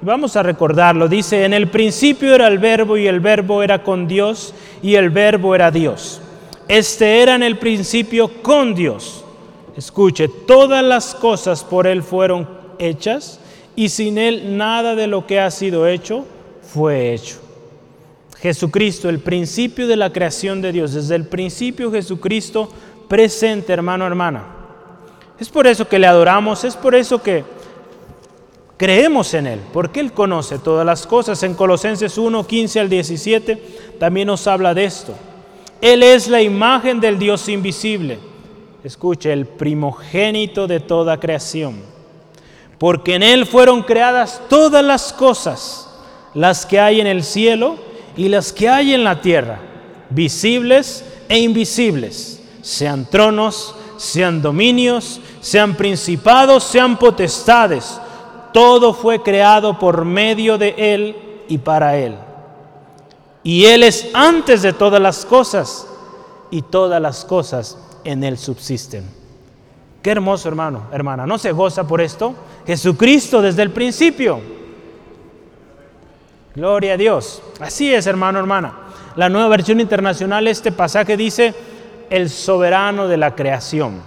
[0.03, 1.07] Vamos a recordarlo.
[1.07, 5.11] Dice, en el principio era el verbo y el verbo era con Dios y el
[5.11, 6.21] verbo era Dios.
[6.69, 9.25] Este era en el principio con Dios.
[9.77, 12.49] Escuche, todas las cosas por Él fueron
[12.79, 13.39] hechas
[13.77, 16.25] y sin Él nada de lo que ha sido hecho
[16.63, 17.37] fue hecho.
[18.41, 20.93] Jesucristo, el principio de la creación de Dios.
[20.93, 22.69] Desde el principio Jesucristo
[23.09, 24.45] presente, hermano, hermana.
[25.39, 27.45] Es por eso que le adoramos, es por eso que
[28.77, 31.43] creemos en Él, porque Él conoce todas las cosas.
[31.43, 33.63] En Colosenses 1, 15 al 17
[33.99, 35.15] también nos habla de esto.
[35.81, 38.19] Él es la imagen del Dios invisible.
[38.83, 41.81] Escuche, el primogénito de toda creación.
[42.79, 45.89] Porque en Él fueron creadas todas las cosas,
[46.35, 47.77] las que hay en el cielo
[48.17, 49.59] y las que hay en la tierra,
[50.11, 52.37] visibles e invisibles
[52.67, 58.01] sean tronos, sean dominios, sean principados, sean potestades.
[58.53, 61.17] Todo fue creado por medio de Él
[61.49, 62.17] y para Él.
[63.47, 65.87] Y Él es antes de todas las cosas
[66.51, 69.05] y todas las cosas en Él subsisten.
[70.03, 71.29] Qué hermoso hermano, hermana.
[71.29, 72.35] ¿No se goza por esto?
[72.67, 74.41] Jesucristo desde el principio.
[76.57, 77.41] Gloria a Dios.
[77.61, 78.81] Así es, hermano, hermana.
[79.15, 81.55] La nueva versión internacional, este pasaje dice,
[82.11, 84.01] el soberano de la creación.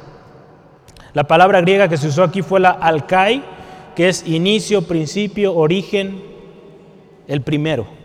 [1.14, 3.42] La palabra griega que se usó aquí fue la alkai,
[3.96, 6.22] que es inicio, principio, origen,
[7.26, 7.99] el primero.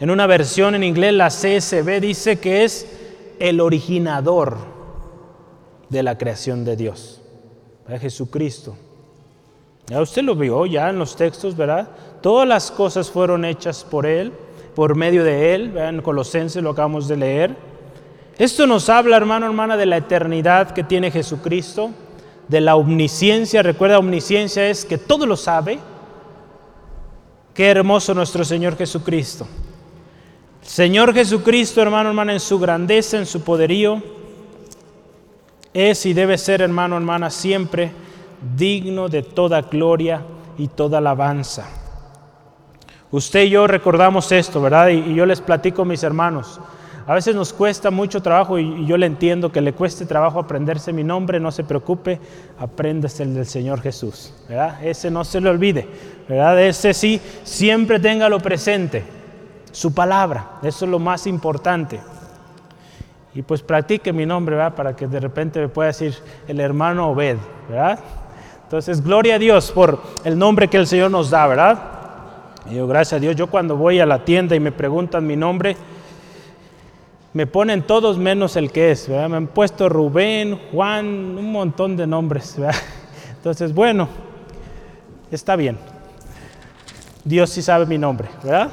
[0.00, 2.86] En una versión en inglés, la CSB dice que es
[3.38, 4.56] el originador
[5.90, 7.20] de la creación de Dios,
[8.00, 8.76] Jesucristo.
[9.88, 11.90] Ya usted lo vio ya en los textos, ¿verdad?
[12.22, 14.32] Todas las cosas fueron hechas por Él,
[14.74, 17.56] por medio de Él, en Colosenses lo acabamos de leer.
[18.38, 21.90] Esto nos habla, hermano, hermana, de la eternidad que tiene Jesucristo,
[22.48, 23.62] de la omnisciencia.
[23.62, 25.78] Recuerda, omnisciencia es que todo lo sabe.
[27.52, 29.46] Qué hermoso nuestro Señor Jesucristo.
[30.70, 34.00] Señor Jesucristo, hermano, hermana, en su grandeza, en su poderío,
[35.74, 37.90] es y debe ser, hermano, hermana, siempre
[38.56, 40.22] digno de toda gloria
[40.58, 41.66] y toda alabanza.
[43.10, 44.90] Usted y yo recordamos esto, ¿verdad?
[44.90, 46.60] Y, yo les platico, mis hermanos.
[47.04, 50.92] A veces nos cuesta mucho trabajo y, yo le entiendo que le cueste trabajo aprenderse
[50.92, 52.20] mi nombre, no se preocupe,
[52.60, 54.78] apréndase el del Señor Jesús, ¿verdad?
[54.84, 55.88] Ese no se le olvide,
[56.28, 56.62] ¿verdad?
[56.62, 59.18] Ese sí, siempre téngalo presente,
[59.72, 62.00] su palabra, eso es lo más importante.
[63.34, 64.74] Y pues practique mi nombre, ¿verdad?
[64.74, 66.16] Para que de repente me pueda decir
[66.48, 67.36] el hermano Obed,
[67.68, 67.98] ¿verdad?
[68.64, 71.82] Entonces, gloria a Dios por el nombre que el Señor nos da, ¿verdad?
[72.66, 75.76] Gracias a Dios, yo cuando voy a la tienda y me preguntan mi nombre,
[77.32, 79.28] me ponen todos menos el que es, ¿verdad?
[79.28, 82.56] Me han puesto Rubén, Juan, un montón de nombres.
[83.36, 84.08] Entonces, bueno,
[85.30, 85.78] está bien.
[87.24, 88.70] Dios sí sabe mi nombre, ¿verdad?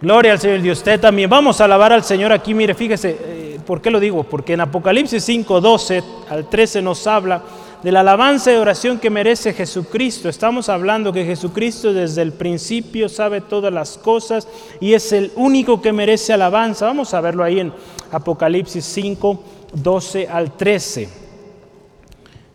[0.00, 1.30] Gloria al Señor y usted también.
[1.30, 2.52] Vamos a alabar al Señor aquí.
[2.52, 4.24] Mire, fíjese, eh, ¿por qué lo digo?
[4.24, 7.42] Porque en Apocalipsis 5, 12 al 13 nos habla
[7.82, 10.28] de la alabanza y oración que merece Jesucristo.
[10.28, 14.48] Estamos hablando que Jesucristo desde el principio sabe todas las cosas
[14.80, 16.86] y es el único que merece alabanza.
[16.86, 17.72] Vamos a verlo ahí en
[18.12, 21.08] Apocalipsis 5, 12 al 13.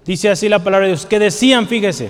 [0.06, 2.10] Dice así la palabra de Dios, que decían, fíjese,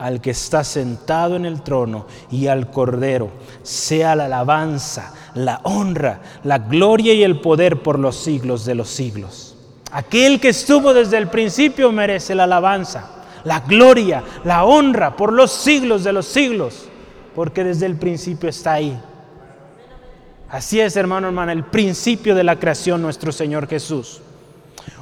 [0.00, 3.30] al que está sentado en el trono y al cordero,
[3.62, 8.88] sea la alabanza, la honra, la gloria y el poder por los siglos de los
[8.88, 9.56] siglos.
[9.92, 13.10] Aquel que estuvo desde el principio merece la alabanza,
[13.44, 16.86] la gloria, la honra por los siglos de los siglos,
[17.34, 18.98] porque desde el principio está ahí.
[20.48, 24.22] Así es, hermano, hermana, el principio de la creación nuestro Señor Jesús.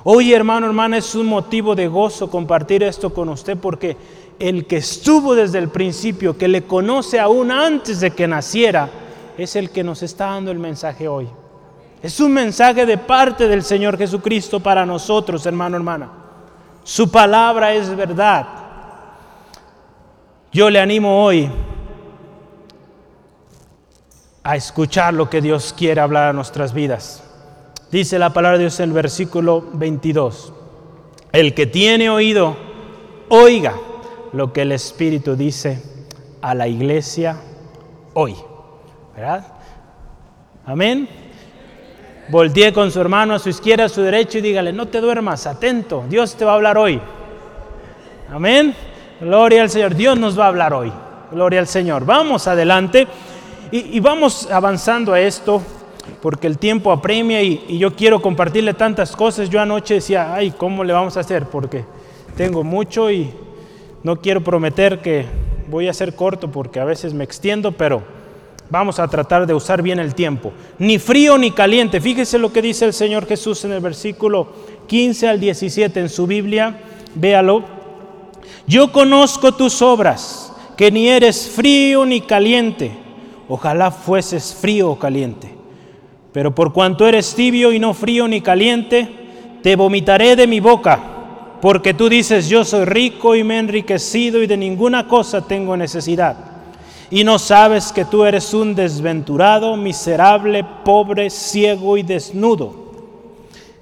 [0.02, 3.96] Hoy, hermano, hermana, es un motivo de gozo compartir esto con usted porque
[4.38, 8.88] el que estuvo desde el principio, que le conoce aún antes de que naciera,
[9.36, 11.28] es el que nos está dando el mensaje hoy.
[12.02, 16.10] Es un mensaje de parte del Señor Jesucristo para nosotros, hermano, hermana.
[16.84, 18.46] Su palabra es verdad.
[20.52, 21.50] Yo le animo hoy
[24.44, 27.24] a escuchar lo que Dios quiere hablar a nuestras vidas.
[27.90, 30.52] Dice la palabra de Dios en el versículo 22.
[31.32, 32.56] El que tiene oído,
[33.28, 33.74] oiga
[34.32, 35.80] lo que el Espíritu dice
[36.40, 37.36] a la iglesia
[38.14, 38.34] hoy.
[39.14, 39.46] ¿Verdad?
[40.66, 41.08] Amén.
[42.28, 45.46] Voltee con su hermano a su izquierda, a su derecha y dígale, no te duermas,
[45.46, 47.00] atento, Dios te va a hablar hoy.
[48.30, 48.74] Amén.
[49.20, 50.92] Gloria al Señor, Dios nos va a hablar hoy.
[51.32, 52.04] Gloria al Señor.
[52.04, 53.06] Vamos adelante
[53.70, 55.62] y, vamos avanzando a esto
[56.22, 59.48] porque el tiempo apremia y, y, yo quiero compartirle tantas cosas.
[59.50, 61.46] Yo anoche decía, ay, ¿cómo le vamos a hacer?
[61.46, 61.84] Porque
[62.36, 63.32] tengo mucho y
[64.02, 65.26] no quiero prometer que
[65.68, 68.02] voy a ser corto porque a veces me extiendo, pero
[68.70, 70.52] vamos a tratar de usar bien el tiempo.
[70.78, 72.00] Ni frío ni caliente.
[72.00, 74.48] Fíjese lo que dice el Señor Jesús en el versículo
[74.86, 76.80] 15 al 17 en su Biblia.
[77.14, 77.64] Véalo.
[78.66, 82.92] Yo conozco tus obras, que ni eres frío ni caliente.
[83.48, 85.54] Ojalá fueses frío o caliente.
[86.32, 89.08] Pero por cuanto eres tibio y no frío ni caliente,
[89.62, 91.17] te vomitaré de mi boca
[91.60, 95.76] porque tú dices, yo soy rico y me he enriquecido y de ninguna cosa tengo
[95.76, 96.36] necesidad.
[97.10, 102.88] Y no sabes que tú eres un desventurado, miserable, pobre, ciego y desnudo.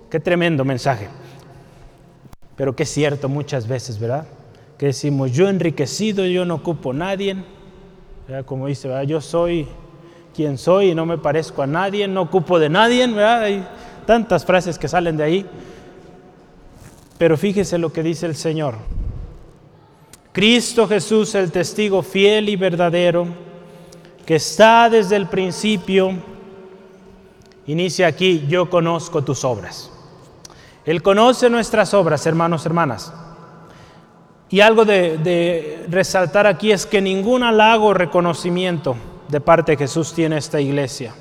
[0.08, 1.08] Qué tremendo mensaje.
[2.54, 4.26] Pero qué cierto muchas veces, ¿verdad?
[4.78, 7.36] Que decimos, yo enriquecido, yo no ocupo a nadie.
[8.46, 9.66] Como dice, yo soy
[10.34, 13.42] quien soy y no me parezco a nadie, no ocupo de nadie, ¿verdad?
[13.42, 13.66] Hay
[14.06, 15.46] tantas frases que salen de ahí.
[17.18, 18.76] Pero fíjese lo que dice el Señor.
[20.32, 23.26] Cristo Jesús, el testigo fiel y verdadero,
[24.26, 26.12] que está desde el principio,
[27.66, 29.90] inicia aquí, yo conozco tus obras.
[30.84, 33.12] Él conoce nuestras obras, hermanos, hermanas.
[34.48, 38.94] Y algo de, resaltar aquí es que ningún halago o reconocimiento
[39.28, 41.14] de parte de Jesús tiene esta iglesia.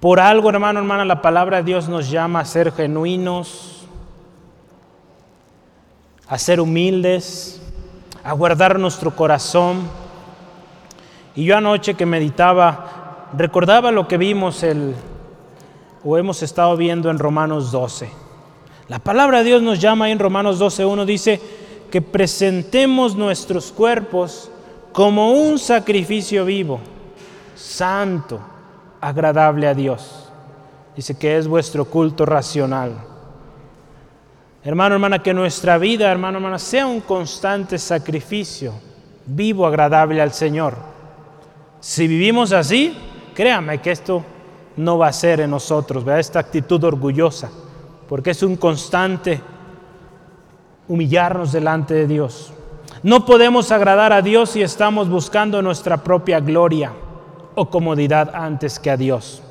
[0.00, 3.79] Por algo, hermano, hermana, la palabra de Dios nos llama a ser genuinos,
[6.30, 7.60] a ser humildes,
[8.22, 9.80] a guardar nuestro corazón.
[11.34, 14.94] Y yo anoche que meditaba, recordaba lo que vimos el,
[16.04, 18.08] o hemos estado viendo en Romanos 12.
[18.86, 21.40] La palabra de Dios nos llama en Romanos 12, uno dice
[21.90, 24.52] que presentemos nuestros cuerpos
[24.92, 26.78] como un sacrificio vivo,
[27.56, 28.40] santo,
[29.00, 30.30] agradable a Dios.
[30.94, 33.09] Dice que es vuestro culto racional.
[34.62, 38.74] Hermano, hermana, que nuestra vida, hermano, hermana, sea un constante sacrificio,
[39.24, 40.74] vivo, agradable al Señor.
[41.80, 42.94] Si vivimos así,
[43.34, 44.22] créame que esto
[44.76, 46.20] no va a ser en nosotros, ¿verdad?
[46.20, 47.50] esta actitud orgullosa,
[48.06, 49.40] porque es un constante
[50.88, 52.52] humillarnos delante de Dios.
[53.02, 56.92] No podemos agradar a Dios si estamos buscando nuestra propia gloria
[57.54, 59.42] o comodidad antes que a Dios.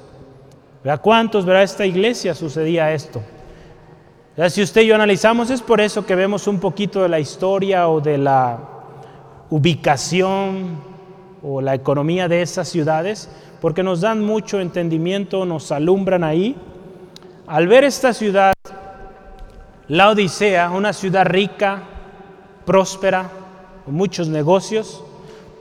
[0.83, 1.01] ¿Verdad?
[1.01, 3.23] ¿Cuántos, verdad, esta iglesia sucedía esto?
[4.47, 7.89] Si usted y yo analizamos, es por eso que vemos un poquito de la historia
[7.89, 8.57] o de la
[9.49, 10.77] ubicación
[11.43, 16.55] o la economía de esas ciudades, porque nos dan mucho entendimiento, nos alumbran ahí.
[17.47, 18.53] Al ver esta ciudad,
[19.87, 21.83] la Odisea, una ciudad rica,
[22.65, 23.29] próspera,
[23.83, 25.03] con muchos negocios,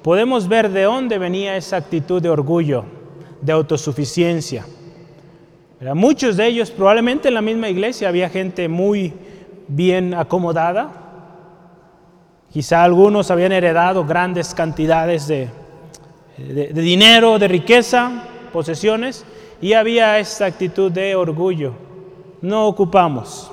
[0.03, 2.85] podemos ver de dónde venía esa actitud de orgullo,
[3.41, 4.67] de autosuficiencia.
[5.81, 9.12] Muchos de ellos, probablemente en la misma iglesia, había gente muy
[9.69, 10.91] bien acomodada.
[12.53, 15.49] Quizá algunos habían heredado grandes cantidades de,
[16.37, 19.25] dinero, de riqueza, posesiones,
[19.61, 21.75] y había esta actitud de orgullo.
[22.43, 23.51] No ocupamos.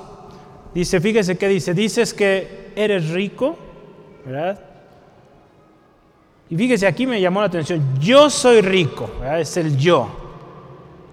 [0.74, 3.56] Dice, fíjese qué dice, dices que eres rico,
[4.24, 4.60] ¿verdad?
[6.50, 9.08] Y fíjese, aquí me llamó la atención, yo soy rico,
[9.38, 10.25] es el yo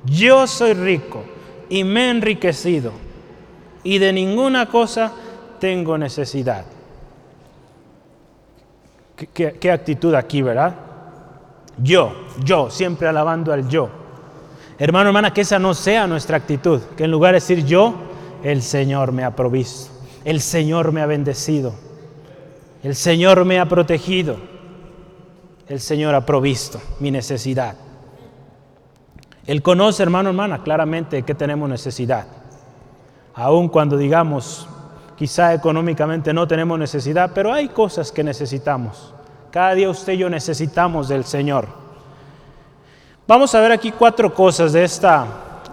[0.05, 1.23] yo soy rico
[1.69, 2.91] y me he enriquecido
[3.83, 5.11] y de ninguna cosa
[5.59, 6.65] tengo necesidad.
[9.33, 10.75] ¿Qué, actitud aquí, verdad?
[11.77, 12.13] Yo,
[12.43, 13.89] yo, siempre alabando al yo.
[14.77, 17.93] Hermano, hermana, que esa no sea nuestra actitud, que en lugar de decir yo,
[18.43, 19.91] el Señor me ha provisto,
[20.25, 21.73] el Señor me ha bendecido,
[22.83, 24.37] el Señor me ha protegido,
[25.69, 27.75] el Señor ha provisto mi necesidad.
[29.45, 32.25] Él conoce, hermano, hermana, claramente que tenemos necesidad.
[33.33, 34.67] Aun cuando digamos,
[35.17, 39.13] quizá económicamente no tenemos necesidad, pero hay cosas que necesitamos.
[39.51, 41.67] Cada día usted y yo necesitamos del Señor.
[43.27, 45.27] Vamos a ver aquí cuatro cosas de esta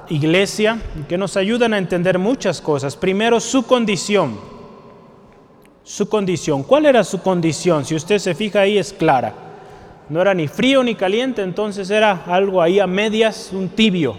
[0.09, 2.97] iglesia que nos ayudan a entender muchas cosas.
[2.97, 4.37] Primero, su condición.
[5.85, 6.65] Su condición.
[6.65, 7.85] ¿Cuál era su condición?
[7.85, 9.50] Si usted se fija ahí es clara
[10.11, 14.17] no era ni frío ni caliente, entonces era algo ahí a medias, un tibio.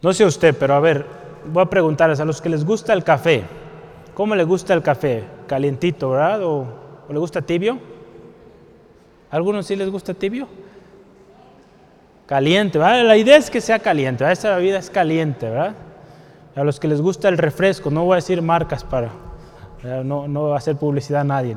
[0.00, 1.04] No sé usted, pero a ver,
[1.52, 3.44] voy a preguntarles a los que les gusta el café,
[4.14, 5.22] ¿cómo les gusta el café?
[5.46, 6.42] Calientito, ¿verdad?
[6.44, 6.66] ¿O,
[7.10, 7.78] le gusta tibio?
[9.30, 10.48] ¿A algunos sí les gusta tibio?
[12.24, 13.04] Caliente, ¿verdad?
[13.04, 14.32] La idea es que sea caliente, ¿verdad?
[14.32, 15.74] Esta bebida es caliente, ¿verdad?
[16.56, 19.10] A los que les gusta el refresco, no voy a decir marcas para,
[20.04, 21.56] no, no hacer publicidad a nadie.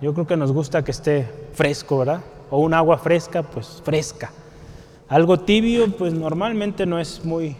[0.00, 2.20] Yo creo que nos gusta que esté fresco, ¿verdad?
[2.50, 4.30] O un agua fresca, pues fresca.
[5.08, 7.56] Algo tibio, pues normalmente no es muy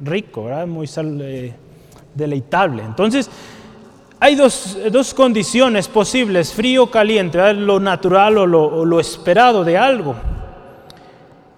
[0.00, 0.66] rico, ¿verdad?
[0.66, 1.54] Muy eh,
[2.14, 2.82] deleitable.
[2.82, 3.30] Entonces,
[4.20, 7.54] hay dos, condiciones posibles, frío o caliente, ¿verdad?
[7.54, 10.14] lo natural o lo, lo esperado de algo.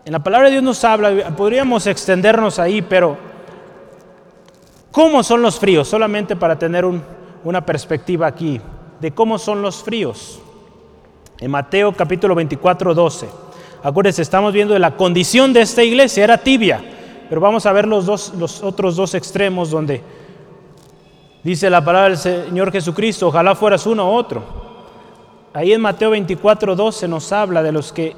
[0.04, 3.16] En la palabra de Dios nos habla, podríamos extendernos ahí, pero
[4.90, 5.88] ¿cómo son los fríos?
[5.88, 6.84] Solamente para tener
[7.44, 8.60] una perspectiva aquí
[9.00, 10.40] de cómo son los fríos.
[11.38, 13.28] En Mateo capítulo 24, 12.
[13.82, 16.82] Acuérdense, estamos viendo de la condición de esta iglesia, era tibia,
[17.28, 20.02] pero vamos a ver los, dos, los otros dos extremos donde
[21.42, 24.42] dice la palabra del Señor Jesucristo, ojalá fueras uno u otro.
[25.54, 28.14] Ahí en Mateo 24, 12 nos habla de los que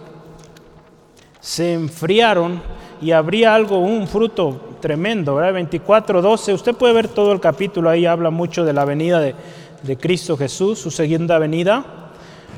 [1.41, 2.61] se enfriaron
[3.01, 5.55] y habría algo, un fruto tremendo, ¿verdad?
[5.55, 9.35] 24, 12, usted puede ver todo el capítulo, ahí habla mucho de la venida de,
[9.83, 11.85] de Cristo Jesús, su segunda venida.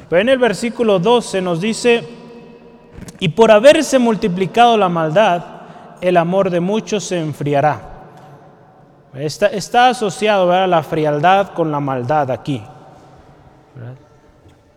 [0.09, 2.05] Pero en el versículo 12 nos dice,
[3.19, 5.43] y por haberse multiplicado la maldad,
[6.01, 7.91] el amor de muchos se enfriará.
[9.15, 12.63] Está, está asociado a la frialdad con la maldad aquí.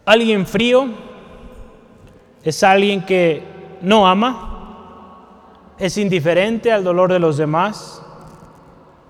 [0.05, 0.87] Alguien frío
[2.43, 3.43] es alguien que
[3.81, 8.01] no ama, es indiferente al dolor de los demás,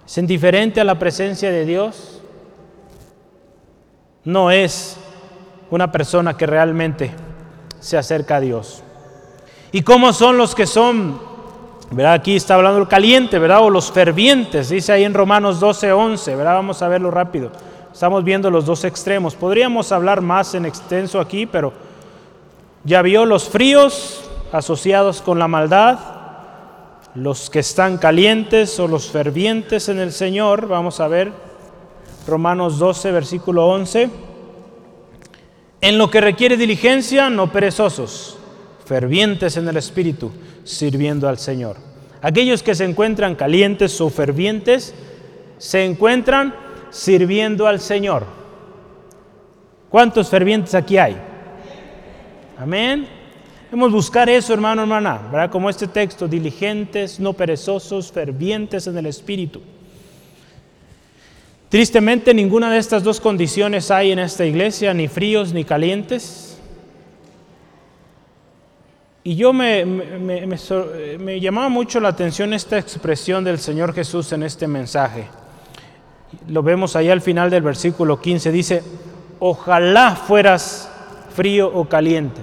[0.05, 2.16] es indiferente a la presencia de Dios
[4.27, 4.97] no es
[5.71, 7.11] una persona que realmente
[7.79, 8.83] se acerca a Dios.
[9.71, 11.17] ¿Y cómo son los que son?
[11.91, 12.15] ¿verdad?
[12.15, 13.61] Aquí está hablando el caliente, ¿verdad?
[13.61, 16.55] O los fervientes, dice ahí en Romanos 12, 11, ¿verdad?
[16.55, 17.53] Vamos a verlo rápido.
[17.93, 19.33] Estamos viendo los dos extremos.
[19.33, 21.71] Podríamos hablar más en extenso aquí, pero
[22.83, 25.99] ya vio los fríos asociados con la maldad,
[27.15, 30.67] los que están calientes o los fervientes en el Señor.
[30.67, 31.46] Vamos a ver
[32.27, 34.09] Romanos 12, versículo 11.
[35.79, 38.37] En lo que requiere diligencia, no perezosos,
[38.85, 40.31] fervientes en el Espíritu,
[40.63, 41.77] sirviendo al Señor.
[42.21, 44.93] Aquellos que se encuentran calientes o fervientes,
[45.57, 46.53] se encuentran
[46.89, 48.25] sirviendo al Señor.
[49.89, 51.15] ¿Cuántos fervientes aquí hay?
[52.57, 53.07] Amén.
[53.65, 55.49] Debemos buscar eso, hermano, hermana.
[55.49, 59.61] Como este texto, diligentes, no perezosos, fervientes en el Espíritu.
[61.69, 66.57] Tristemente ninguna de estas dos condiciones hay en esta iglesia, ni fríos ni calientes.
[69.23, 69.83] Y yo me,
[71.41, 75.27] llamaba mucho la atención esta expresión del Señor Jesús en este mensaje.
[76.47, 78.51] Lo vemos ahí al final del versículo 15.
[78.53, 78.83] Dice,
[79.39, 80.89] ojalá fueras
[81.35, 82.39] frío o caliente.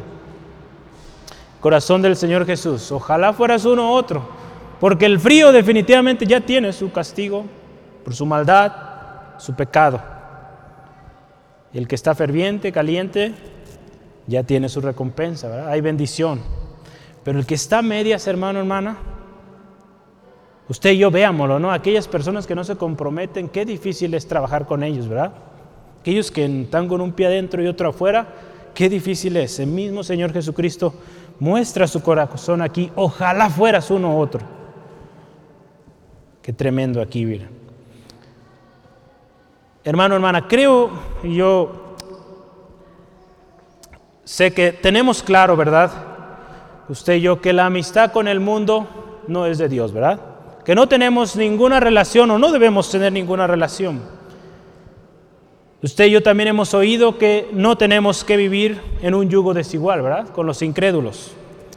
[1.60, 4.28] Corazón del Señor Jesús, ojalá fueras uno u otro,
[4.78, 7.46] porque el frío definitivamente ya tiene su castigo
[8.04, 8.93] por su maldad,
[9.39, 10.01] su pecado.
[11.72, 13.35] El que está ferviente, caliente,
[14.26, 15.68] ya tiene su recompensa, ¿verdad?
[15.68, 16.41] Hay bendición.
[17.24, 18.99] Pero el que está a medias, hermano, hermana,
[20.68, 21.72] usted y yo veámoslo, ¿no?
[21.72, 25.32] Aquellas personas que no se comprometen, qué difícil es trabajar con ellos, ¿verdad?
[26.01, 28.28] Aquellos que están con un pie adentro y otro afuera,
[28.74, 29.59] qué difícil es.
[29.59, 30.95] El mismo Señor Jesucristo
[31.41, 32.93] muestra su corazón aquí.
[32.95, 34.41] Ojalá fueras uno u otro.
[36.43, 37.49] Qué tremendo aquí, mira.
[39.85, 40.91] Hermano, hermana, creo,
[41.22, 41.97] y yo
[44.24, 45.93] sé que tenemos claro, ¿verdad?
[46.89, 48.87] Usted y yo, que la amistad con el mundo
[49.28, 50.20] no es de Dios, ¿verdad?
[50.64, 54.01] Que no tenemos ninguna relación o no debemos tener ninguna relación.
[55.82, 60.01] Usted y yo también hemos oído que no tenemos que vivir en un yugo desigual,
[60.01, 60.28] ¿verdad?
[60.30, 61.32] Con los incrédulos.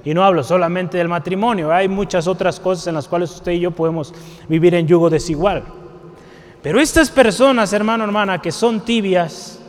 [0.05, 3.59] Y no hablo solamente del matrimonio, hay muchas otras cosas en las cuales usted y
[3.59, 4.13] yo podemos
[4.47, 5.63] vivir en yugo desigual.
[6.61, 9.59] Pero estas personas, hermano, hermana, que son tibias,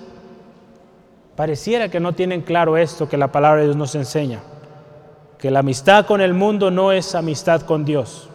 [1.37, 4.41] pareciera que no tienen claro esto que la palabra de Dios nos enseña,
[5.39, 8.29] que la amistad con el mundo no es amistad con Dios,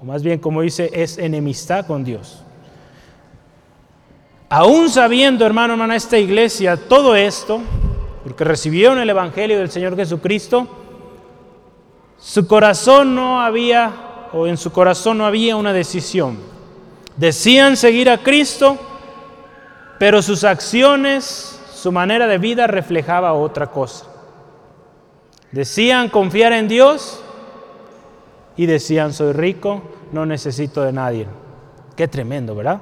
[0.00, 2.44] o más bien como dice, es enemistad con Dios.
[4.48, 7.60] Aún sabiendo, hermano, hermana, esta iglesia todo esto,
[8.22, 10.68] porque recibieron el Evangelio del Señor Jesucristo,
[12.18, 16.51] su corazón no había, o en su corazón no había una decisión.
[17.16, 18.78] Decían seguir a Cristo,
[19.98, 24.06] pero sus acciones, su manera de vida reflejaba otra cosa.
[25.50, 27.22] Decían confiar en Dios
[28.56, 29.82] y decían soy rico,
[30.12, 31.26] no necesito de nadie.
[31.96, 32.80] Qué tremendo, ¿verdad?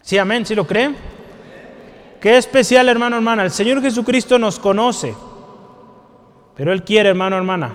[0.00, 0.96] Sí, amén, ¿sí lo creen?
[2.20, 3.44] Qué especial, hermano, hermana.
[3.44, 5.14] El Señor Jesucristo nos conoce,
[6.56, 7.72] pero Él quiere, hermano, hermana,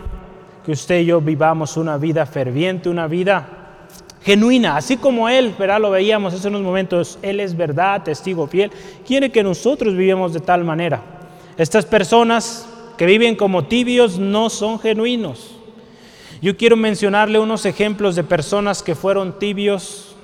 [0.65, 3.58] que usted y yo vivamos una vida ferviente, una vida
[4.23, 5.79] genuina, así como Él, ¿verdad?
[5.79, 8.71] Lo veíamos hace unos momentos, Él es verdad, testigo fiel,
[9.05, 11.01] quiere que nosotros vivamos de tal manera.
[11.57, 12.67] Estas personas
[12.97, 15.55] que viven como tibios no son genuinos.
[16.41, 20.15] Yo quiero mencionarle unos ejemplos de personas que fueron tibios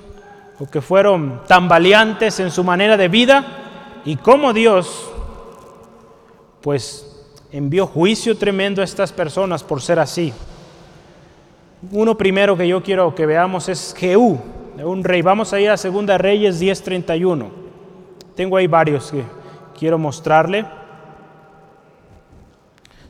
[0.58, 3.44] o que fueron tambaleantes en su manera de vida
[4.04, 5.10] y cómo Dios
[6.62, 7.06] pues
[7.52, 10.32] envió juicio tremendo a estas personas por ser así.
[11.90, 14.38] Uno primero que yo quiero que veamos es Jehú,
[14.82, 15.22] un rey.
[15.22, 17.50] Vamos a ir a Segunda Reyes 10:31.
[18.34, 19.22] Tengo ahí varios que
[19.78, 20.64] quiero mostrarle.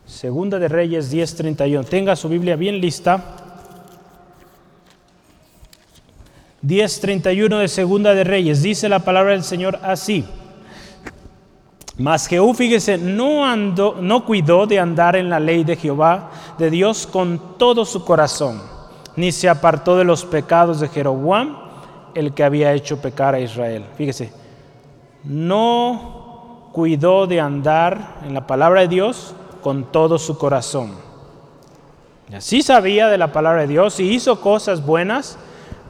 [0.05, 1.85] Segunda de Reyes 10:31.
[1.85, 3.23] Tenga su Biblia bien lista.
[6.63, 8.63] 10:31 de Segunda de Reyes.
[8.63, 10.25] Dice la palabra del Señor así.
[11.99, 16.71] Mas Jehú, fíjese, no, andó, no cuidó de andar en la ley de Jehová, de
[16.71, 18.61] Dios, con todo su corazón,
[19.17, 21.57] ni se apartó de los pecados de Jeroboam,
[22.15, 23.87] el que había hecho pecar a Israel.
[23.97, 24.31] Fíjese,
[25.25, 30.93] no cuidó de andar en la palabra de Dios con todo su corazón.
[32.35, 35.39] Así sabía de la palabra de Dios y hizo cosas buenas,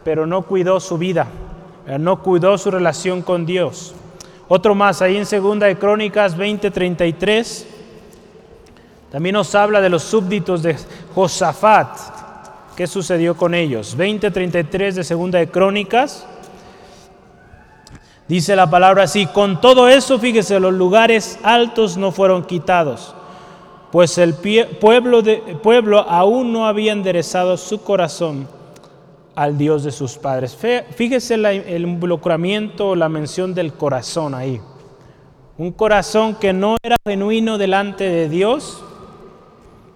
[0.04, 1.26] pero no cuidó su vida,
[1.98, 3.94] no cuidó su relación con Dios.
[4.48, 7.66] Otro más, ahí en Segunda de Crónicas 20:33,
[9.10, 10.76] también nos habla de los súbditos de
[11.14, 11.98] Josafat.
[12.76, 13.96] ¿Qué sucedió con ellos?
[13.96, 16.26] 20:33 de Segunda de Crónicas.
[18.28, 23.14] Dice la palabra así, con todo eso, fíjese, los lugares altos no fueron quitados,
[23.90, 28.48] pues el pueblo, de, pueblo aún no había enderezado su corazón
[29.36, 30.58] al Dios de sus padres.
[30.96, 34.60] Fíjese el involucramiento, la mención del corazón ahí.
[35.58, 38.82] Un corazón que no era genuino delante de Dios,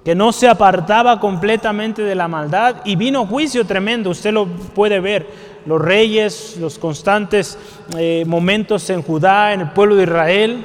[0.05, 5.01] que no se apartaba completamente de la maldad y vino juicio tremendo, usted lo puede
[5.01, 5.27] ver,
[5.67, 7.59] los reyes, los constantes
[7.97, 10.65] eh, momentos en Judá, en el pueblo de Israel,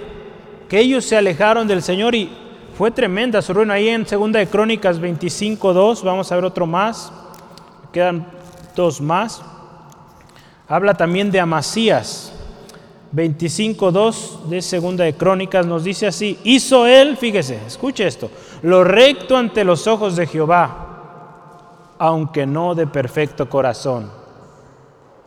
[0.69, 2.29] que ellos se alejaron del Señor y
[2.77, 3.75] fue tremenda su ruina.
[3.75, 7.11] Ahí en 2 de Crónicas 25.2, vamos a ver otro más,
[7.91, 8.34] quedan
[8.75, 9.41] dos más.
[10.67, 12.33] Habla también de Amasías.
[13.13, 18.29] 25.2 de Segunda de Crónicas nos dice así, hizo él, fíjese, escuche esto,
[18.61, 24.11] lo recto ante los ojos de Jehová, aunque no de perfecto corazón.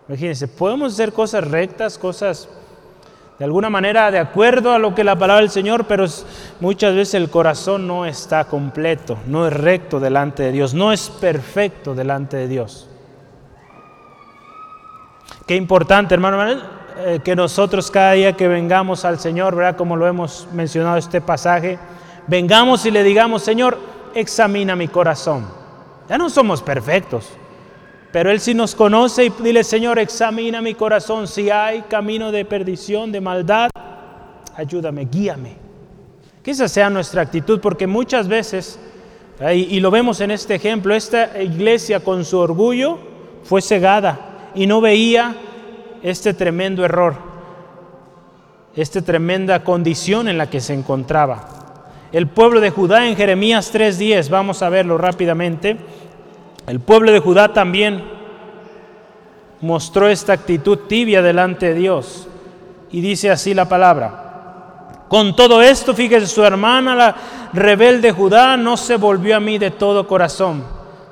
[0.06, 2.48] Imagínense, podemos hacer cosas rectas, cosas
[3.38, 6.04] de alguna manera de acuerdo a lo que la palabra del Señor, pero
[6.60, 11.08] muchas veces el corazón no está completo, no es recto delante de Dios, no es
[11.08, 12.87] perfecto delante de Dios.
[15.48, 16.60] Qué importante, hermano,
[16.98, 19.78] eh, que nosotros cada día que vengamos al Señor, ¿verdad?
[19.78, 21.78] Como lo hemos mencionado este pasaje,
[22.26, 23.78] vengamos y le digamos, Señor,
[24.14, 25.46] examina mi corazón.
[26.06, 27.30] Ya no somos perfectos,
[28.12, 31.26] pero Él sí nos conoce y dile, Señor, examina mi corazón.
[31.26, 33.70] Si hay camino de perdición, de maldad,
[34.54, 35.56] ayúdame, guíame.
[36.42, 38.78] Que esa sea nuestra actitud, porque muchas veces,
[39.54, 42.98] y lo vemos en este ejemplo, esta iglesia con su orgullo
[43.44, 44.27] fue cegada
[44.58, 45.36] y no veía
[46.02, 47.14] este tremendo error,
[48.74, 51.48] esta tremenda condición en la que se encontraba.
[52.10, 55.76] El pueblo de Judá en Jeremías 3.10, vamos a verlo rápidamente.
[56.66, 58.02] El pueblo de Judá también
[59.60, 62.26] mostró esta actitud tibia delante de Dios.
[62.90, 65.04] Y dice así la palabra.
[65.08, 67.16] Con todo esto, fíjese, su hermana, la
[67.52, 70.64] rebelde Judá, no se volvió a mí de todo corazón,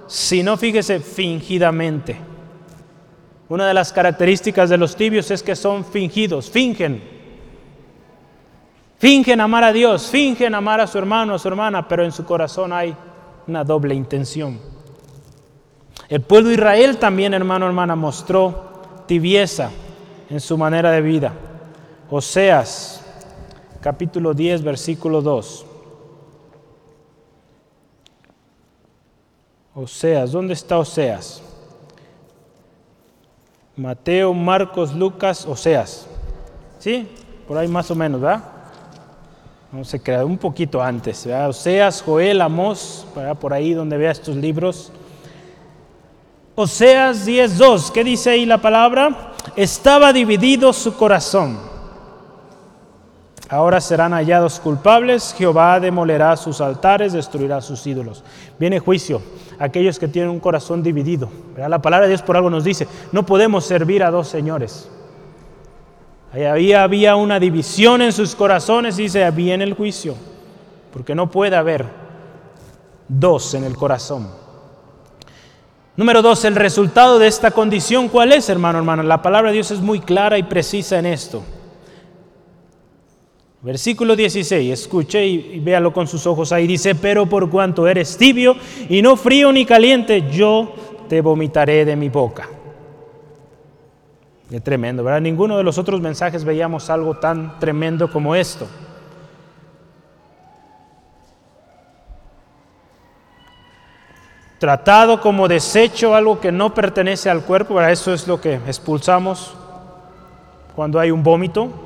[0.08, 2.35] sino, fíjese, fingidamente.
[3.48, 7.02] Una de las características de los tibios es que son fingidos, fingen.
[8.98, 12.24] Fingen amar a Dios, fingen amar a su hermano, a su hermana, pero en su
[12.24, 12.96] corazón hay
[13.46, 14.58] una doble intención.
[16.08, 19.70] El pueblo de Israel también, hermano, hermana, mostró tibieza
[20.28, 21.32] en su manera de vida.
[22.10, 23.04] Oseas,
[23.80, 25.66] capítulo 10, versículo 2.
[29.74, 31.42] Oseas, ¿dónde está Oseas?
[33.76, 36.06] Mateo, Marcos, Lucas, Oseas.
[36.78, 37.08] ¿Sí?
[37.46, 38.42] Por ahí más o menos, ¿verdad?
[39.70, 41.50] No se crea, un poquito antes, ¿verdad?
[41.50, 43.06] Oseas, Joel, Amós,
[43.40, 44.90] por ahí donde vea estos libros.
[46.54, 49.34] Oseas 10.2, ¿qué dice ahí la palabra?
[49.56, 51.75] Estaba dividido su corazón.
[53.48, 58.24] Ahora serán hallados culpables, Jehová demolerá sus altares, destruirá sus ídolos.
[58.58, 59.22] Viene juicio
[59.58, 61.28] aquellos que tienen un corazón dividido.
[61.56, 64.90] La palabra de Dios por algo nos dice, no podemos servir a dos señores.
[66.32, 70.16] Ahí había una división en sus corazones y dice, viene el juicio,
[70.92, 71.86] porque no puede haber
[73.08, 74.28] dos en el corazón.
[75.96, 79.04] Número dos, el resultado de esta condición, ¿cuál es, hermano, hermano?
[79.04, 81.42] La palabra de Dios es muy clara y precisa en esto.
[83.66, 86.68] Versículo 16, escuche y, véalo con sus ojos ahí.
[86.68, 88.54] Dice, pero por cuanto eres tibio
[88.88, 90.72] y no frío ni caliente, yo
[91.08, 92.48] te vomitaré de mi boca.
[94.48, 95.20] Qué tremendo, ¿verdad?
[95.20, 98.68] Ninguno de los otros mensajes veíamos algo tan tremendo como esto.
[104.60, 109.54] tratado como desecho, algo que no pertenece al cuerpo, para eso es lo que expulsamos
[110.74, 111.85] cuando hay un vómito,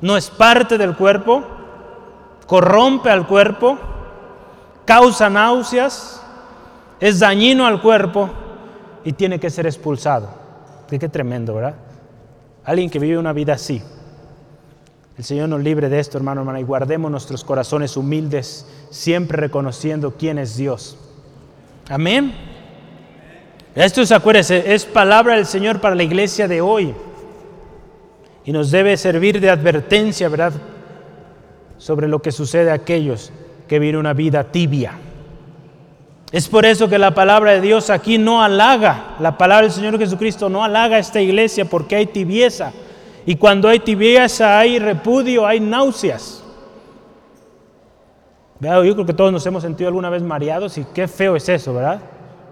[0.00, 1.44] no es parte del cuerpo,
[2.46, 3.78] corrompe al cuerpo,
[4.84, 6.22] causa náuseas,
[7.00, 8.30] es dañino al cuerpo
[9.04, 10.28] y tiene que ser expulsado.
[10.88, 11.74] Qué, tremendo, ¿verdad?
[12.64, 13.82] Alguien que vive una vida así.
[15.18, 20.14] El Señor nos libre de esto, hermano, hermana, y guardemos nuestros corazones humildes, siempre reconociendo
[20.16, 20.98] quién es Dios
[21.88, 22.34] Amén.
[23.74, 26.94] Esto es, acuérdese, es palabra del Señor para la iglesia de hoy.
[28.46, 30.52] Y nos debe servir de advertencia, ¿verdad?
[31.76, 33.32] Sobre lo que sucede a aquellos
[33.66, 34.92] que viven una vida tibia.
[36.30, 39.98] Es por eso que la palabra de Dios aquí no halaga, la palabra del Señor
[39.98, 42.72] Jesucristo no halaga a esta iglesia porque hay tibieza.
[43.26, 46.44] Y cuando hay tibieza hay repudio, hay náuseas.
[48.60, 51.74] Yo creo que todos nos hemos sentido alguna vez mareados y qué feo es eso,
[51.74, 52.00] ¿verdad?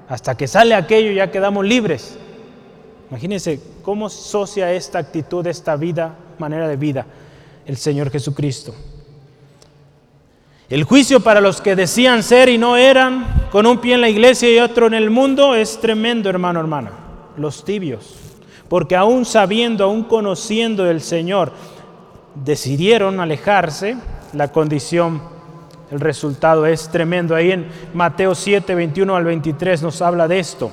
[0.08, 2.18] Hasta que sale aquello ya quedamos libres.
[3.14, 7.06] Imagínense cómo socia esta actitud, esta vida, manera de vida,
[7.64, 8.74] el Señor Jesucristo.
[10.68, 14.08] El juicio para los que decían ser y no eran, con un pie en la
[14.08, 16.90] iglesia y otro en el mundo, es tremendo, hermano, hermana.
[17.36, 18.16] Los tibios.
[18.68, 21.52] Porque aún sabiendo, aún conociendo del Señor,
[22.34, 23.96] decidieron alejarse,
[24.32, 25.22] la condición
[25.92, 27.36] el resultado es tremendo.
[27.36, 30.72] Ahí en Mateo 7, 21 al 23 nos habla de esto.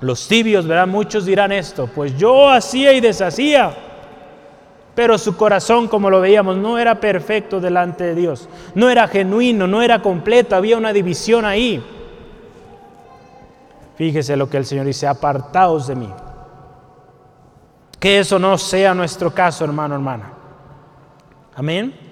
[0.00, 3.74] Los tibios, verán, muchos dirán esto, pues yo hacía y deshacía.
[4.94, 9.68] pero su corazón, como lo veíamos, no era perfecto delante de Dios, no era genuino,
[9.68, 11.80] no era completo, había una división ahí.
[13.94, 16.08] Fíjese lo que el Señor dice, apartaos de mí.
[18.00, 20.32] Que eso no sea nuestro caso, hermano, hermana.
[21.54, 22.07] Amén.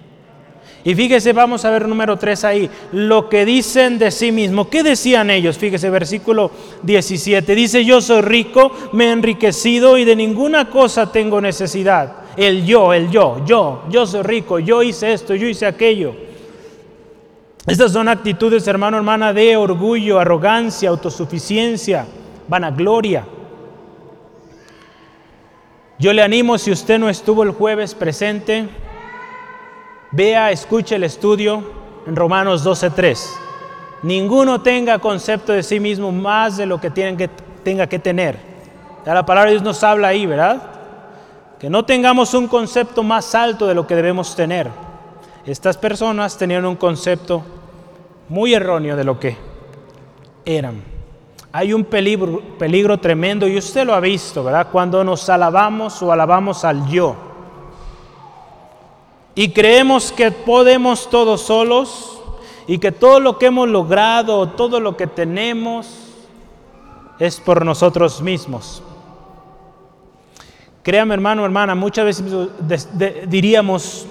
[0.87, 4.71] Y fíjese, vamos a ver número 3 ahí, lo que dicen de sí mismo.
[4.71, 5.59] ¿Qué decían ellos?
[5.59, 6.53] Fíjese, versículo
[6.85, 7.57] 17.
[7.57, 12.19] Dice, yo soy rico, me he enriquecido y de ninguna cosa tengo necesidad.
[12.37, 16.15] El yo, el yo, yo, yo soy rico, yo hice esto, yo hice aquello.
[17.67, 22.07] Estas son actitudes, hermano, hermana, de orgullo, arrogancia, autosuficiencia,
[22.47, 23.27] vanagloria.
[25.99, 28.69] Yo le animo, si usted no estuvo el jueves presente,
[30.17, 31.63] Vea, escuche el estudio
[32.07, 33.19] en Romanos 12.3.
[34.03, 37.29] Ninguno tenga concepto de sí mismo más de lo que, que
[37.63, 38.39] tenga que tener.
[39.05, 40.63] Ya la palabra de Dios nos habla ahí, ¿verdad?
[41.59, 44.71] Que no tengamos un concepto más alto de lo que debemos tener.
[45.45, 47.43] Estas personas tenían un concepto
[48.31, 49.37] muy erróneo de lo que
[50.47, 50.83] eran.
[51.53, 54.69] Hay un peligro, peligro tremendo y usted lo ha visto, ¿verdad?
[54.73, 57.36] Cuando nos alabamos o alabamos al yo
[59.39, 62.19] y creemos que podemos todos solos
[62.67, 65.87] y que todo lo que hemos logrado, todo lo que tenemos,
[67.19, 68.83] es por nosotros mismos.
[70.83, 72.25] Créame hermano, hermana, muchas veces
[73.29, 74.07] diríamos,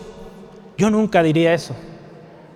[0.78, 1.76] yo nunca diría eso.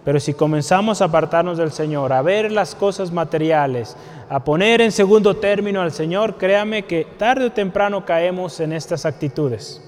[0.05, 3.97] Pero si comenzamos a apartarnos del Señor, a ver las cosas materiales,
[4.29, 9.07] a poner en segundo término al Señor, créame que tarde o temprano caemos en estas
[9.07, 9.81] actitudes,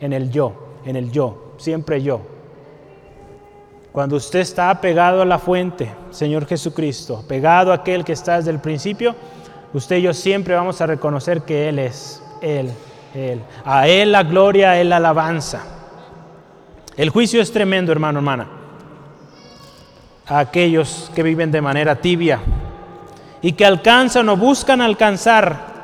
[0.00, 0.52] en el yo,
[0.84, 2.20] en el yo siempre yo.
[3.92, 8.50] Cuando usted está pegado a la fuente, Señor Jesucristo, pegado a aquel que está desde
[8.50, 9.14] el principio,
[9.72, 12.70] usted y yo siempre vamos a reconocer que Él es, Él,
[13.14, 13.40] Él.
[13.64, 15.64] A Él la gloria, a Él la alabanza.
[16.96, 18.48] El juicio es tremendo, hermano, hermana.
[20.26, 22.40] A aquellos que viven de manera tibia
[23.40, 25.75] y que alcanzan o buscan alcanzar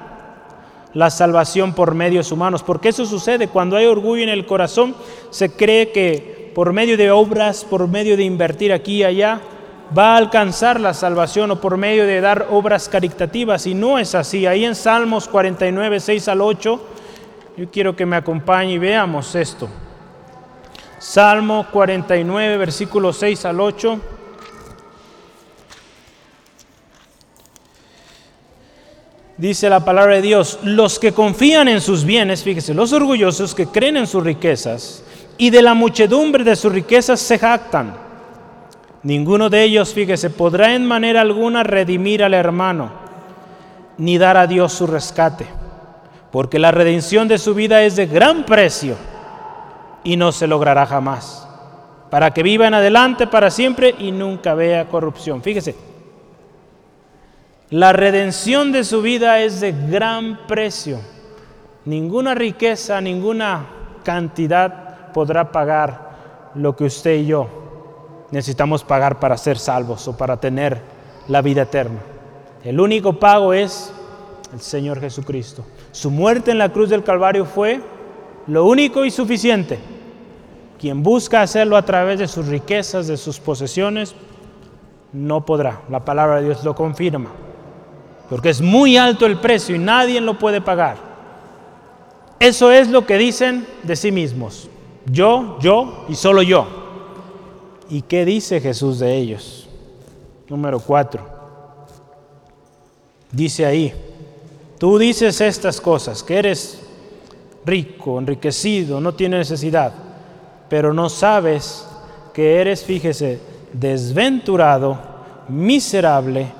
[0.94, 4.94] la salvación por medios humanos, porque eso sucede cuando hay orgullo en el corazón,
[5.30, 9.40] se cree que por medio de obras, por medio de invertir aquí y allá,
[9.96, 14.14] va a alcanzar la salvación o por medio de dar obras caritativas, y no es
[14.14, 14.46] así.
[14.46, 16.80] Ahí en Salmos 49, 6 al 8,
[17.56, 19.68] yo quiero que me acompañe y veamos esto.
[20.98, 24.00] Salmo 49, versículos 6 al 8.
[29.42, 33.66] Dice la palabra de Dios, los que confían en sus bienes, fíjese, los orgullosos que
[33.66, 35.02] creen en sus riquezas
[35.36, 37.92] y de la muchedumbre de sus riquezas se jactan.
[39.02, 42.92] Ninguno de ellos, fíjese, podrá en manera alguna redimir al hermano,
[43.98, 45.46] ni dar a Dios su rescate,
[46.30, 48.94] porque la redención de su vida es de gran precio
[50.04, 51.48] y no se logrará jamás,
[52.10, 55.42] para que viva en adelante para siempre y nunca vea corrupción.
[55.42, 55.74] Fíjese,
[57.72, 60.98] la redención de su vida es de gran precio.
[61.86, 63.64] Ninguna riqueza, ninguna
[64.04, 67.48] cantidad podrá pagar lo que usted y yo
[68.30, 70.82] necesitamos pagar para ser salvos o para tener
[71.28, 71.98] la vida eterna.
[72.62, 73.90] El único pago es
[74.52, 75.64] el Señor Jesucristo.
[75.92, 77.80] Su muerte en la cruz del Calvario fue
[78.48, 79.78] lo único y suficiente.
[80.78, 84.14] Quien busca hacerlo a través de sus riquezas, de sus posesiones,
[85.14, 85.80] no podrá.
[85.88, 87.30] La palabra de Dios lo confirma
[88.32, 90.96] porque es muy alto el precio y nadie lo puede pagar.
[92.40, 94.70] Eso es lo que dicen de sí mismos.
[95.04, 96.66] Yo, yo y solo yo.
[97.90, 99.68] ¿Y qué dice Jesús de ellos?
[100.48, 101.28] Número cuatro.
[103.30, 103.92] Dice ahí,
[104.78, 106.80] tú dices estas cosas, que eres
[107.66, 109.92] rico, enriquecido, no tienes necesidad,
[110.70, 111.86] pero no sabes
[112.32, 113.40] que eres, fíjese,
[113.74, 114.98] desventurado,
[115.48, 116.50] miserable,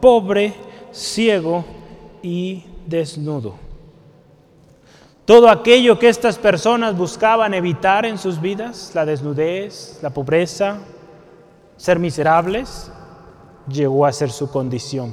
[0.00, 0.67] pobre
[0.98, 1.64] ciego
[2.22, 3.54] y desnudo.
[5.24, 10.78] Todo aquello que estas personas buscaban evitar en sus vidas, la desnudez, la pobreza,
[11.76, 12.90] ser miserables,
[13.68, 15.12] llegó a ser su condición.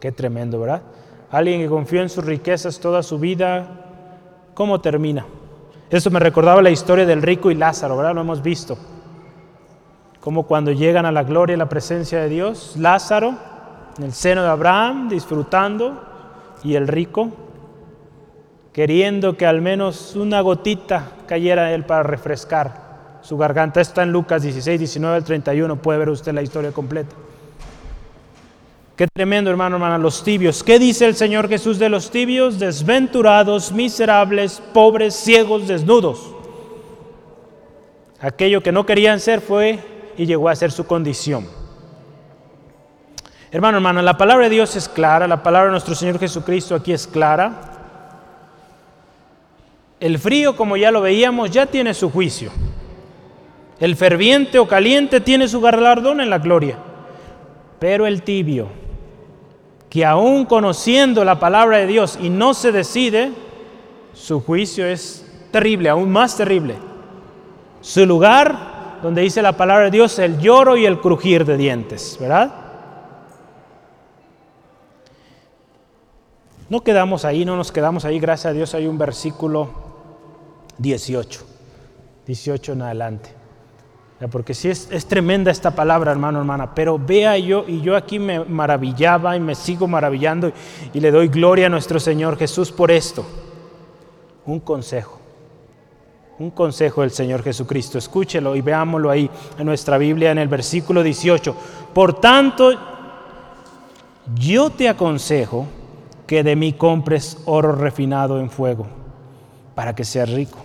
[0.00, 0.82] Qué tremendo, ¿verdad?
[1.30, 3.86] Alguien que confió en sus riquezas toda su vida,
[4.54, 5.26] ¿cómo termina?
[5.90, 8.14] Eso me recordaba la historia del rico y Lázaro, ¿verdad?
[8.14, 8.78] Lo hemos visto.
[10.20, 13.49] Como cuando llegan a la gloria y la presencia de Dios, Lázaro
[14.00, 16.02] en el seno de Abraham, disfrutando,
[16.64, 17.28] y el rico,
[18.72, 23.82] queriendo que al menos una gotita cayera a él para refrescar su garganta.
[23.82, 27.14] Está en Lucas 16, 19 al 31, puede ver usted la historia completa.
[28.96, 30.64] Qué tremendo, hermano, hermana, los tibios.
[30.64, 32.58] ¿Qué dice el Señor Jesús de los tibios?
[32.58, 36.34] Desventurados, miserables, pobres, ciegos, desnudos.
[38.18, 39.78] Aquello que no querían ser fue
[40.16, 41.59] y llegó a ser su condición.
[43.52, 46.92] Hermano, hermano, la palabra de Dios es clara, la palabra de nuestro Señor Jesucristo aquí
[46.92, 47.52] es clara.
[49.98, 52.52] El frío, como ya lo veíamos, ya tiene su juicio.
[53.80, 56.78] El ferviente o caliente tiene su galardón en la gloria.
[57.80, 58.68] Pero el tibio,
[59.88, 63.32] que aún conociendo la palabra de Dios y no se decide,
[64.12, 66.76] su juicio es terrible, aún más terrible.
[67.80, 72.16] Su lugar, donde dice la palabra de Dios, el lloro y el crujir de dientes,
[72.20, 72.59] ¿verdad?
[76.70, 79.68] No quedamos ahí, no nos quedamos ahí, gracias a Dios hay un versículo
[80.78, 81.44] 18,
[82.24, 83.34] 18 en adelante.
[84.30, 88.44] Porque sí es, tremenda esta palabra, hermano, hermana, pero vea yo, y yo aquí me
[88.44, 90.52] maravillaba y me sigo maravillando y,
[90.94, 93.26] y le doy gloria a nuestro Señor Jesús por esto.
[94.46, 95.18] Un consejo,
[96.38, 97.98] un consejo del Señor Jesucristo.
[97.98, 101.56] Escúchelo y veámoslo ahí en nuestra Biblia en el versículo 18.
[101.92, 102.70] Por tanto,
[104.36, 105.66] yo te aconsejo
[106.30, 108.86] que de mí compres oro refinado en fuego,
[109.74, 110.60] para que seas rico,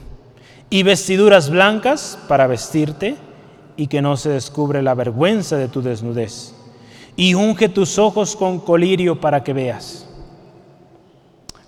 [0.70, 3.16] y vestiduras blancas para vestirte
[3.76, 6.54] y que no se descubre la vergüenza de tu desnudez.
[7.16, 10.08] Y unge tus ojos con colirio para que veas.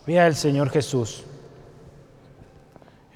[0.05, 1.23] Vea el Señor Jesús.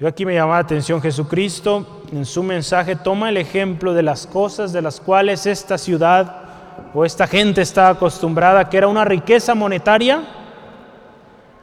[0.00, 4.26] Yo aquí me llamaba la atención Jesucristo en su mensaje toma el ejemplo de las
[4.26, 6.42] cosas de las cuales esta ciudad
[6.92, 10.41] o esta gente estaba acostumbrada, que era una riqueza monetaria.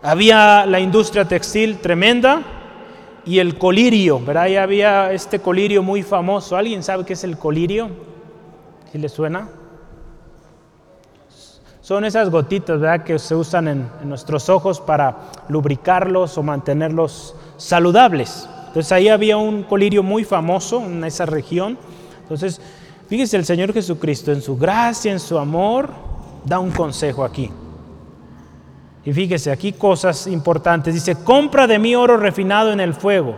[0.01, 2.43] Había la industria textil tremenda,
[3.29, 4.43] y el colirio, ¿verdad?
[4.43, 6.55] Ahí había este colirio muy famoso.
[6.55, 7.89] ¿Alguien sabe qué es el colirio?
[8.91, 9.49] ¿Si le suena?
[11.81, 13.03] Son esas gotitas, ¿verdad?
[13.03, 18.49] Que se usan en, nuestros ojos para lubricarlos o mantenerlos saludables.
[18.67, 21.77] Entonces ahí había un colirio muy famoso en esa región.
[22.23, 22.59] Entonces,
[23.07, 25.89] fíjese el Señor Jesucristo en su gracia, en su amor,
[26.45, 27.51] da un consejo aquí.
[29.09, 30.93] Y fíjese, aquí cosas importantes.
[30.93, 33.35] Dice, compra de mí oro refinado en el fuego.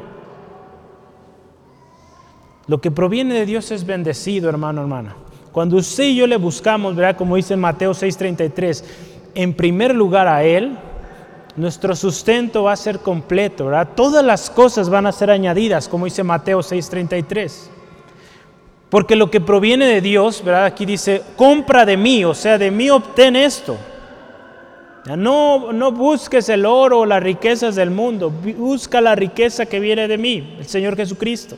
[2.67, 5.15] Lo que proviene de Dios es bendecido, hermano, hermana.
[5.53, 7.15] Cuando usted y yo le buscamos, ¿verdad?
[7.15, 8.83] Como dice en Mateo 6:33,
[9.33, 10.77] en primer lugar a Él,
[11.55, 13.87] nuestro sustento va a ser completo, ¿verdad?
[13.95, 17.69] Todas las cosas van a ser añadidas, como dice Mateo 6:33.
[18.89, 20.65] Porque lo que proviene de Dios, ¿verdad?
[20.65, 23.77] Aquí dice, compra de mí, o sea, de mí obtén esto.
[25.05, 30.07] No, no busques el oro o las riquezas del mundo, busca la riqueza que viene
[30.07, 31.57] de mí, el Señor Jesucristo.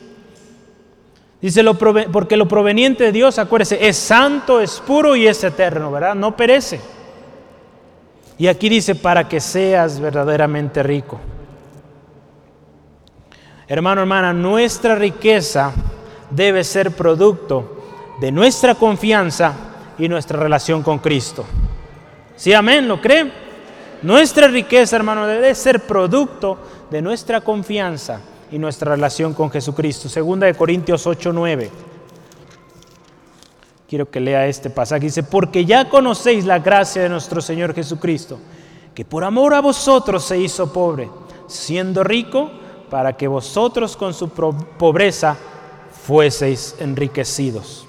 [1.42, 5.90] Dice, lo porque lo proveniente de Dios, acuérdese, es santo, es puro y es eterno,
[5.90, 6.14] ¿verdad?
[6.14, 6.80] No perece.
[8.38, 11.20] Y aquí dice, para que seas verdaderamente rico.
[13.68, 15.72] Hermano, hermana, nuestra riqueza
[16.30, 17.82] debe ser producto
[18.20, 19.52] de nuestra confianza
[19.98, 21.44] y nuestra relación con Cristo.
[22.36, 23.32] Sí, amén, ¿lo creen?
[24.02, 26.58] Nuestra riqueza, hermano, debe ser producto
[26.90, 28.20] de nuestra confianza
[28.50, 30.08] y nuestra relación con Jesucristo.
[30.08, 31.70] Segunda de Corintios 8, 9.
[33.88, 35.06] Quiero que lea este pasaje.
[35.06, 38.38] Dice, porque ya conocéis la gracia de nuestro Señor Jesucristo,
[38.94, 41.08] que por amor a vosotros se hizo pobre,
[41.46, 42.50] siendo rico,
[42.90, 45.36] para que vosotros con su pobreza
[46.06, 47.86] fueseis enriquecidos.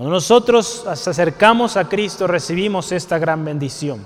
[0.00, 4.02] Cuando nosotros nos acercamos a Cristo recibimos esta gran bendición.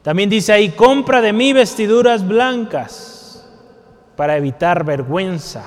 [0.00, 3.44] También dice ahí, compra de mí vestiduras blancas
[4.14, 5.64] para evitar vergüenza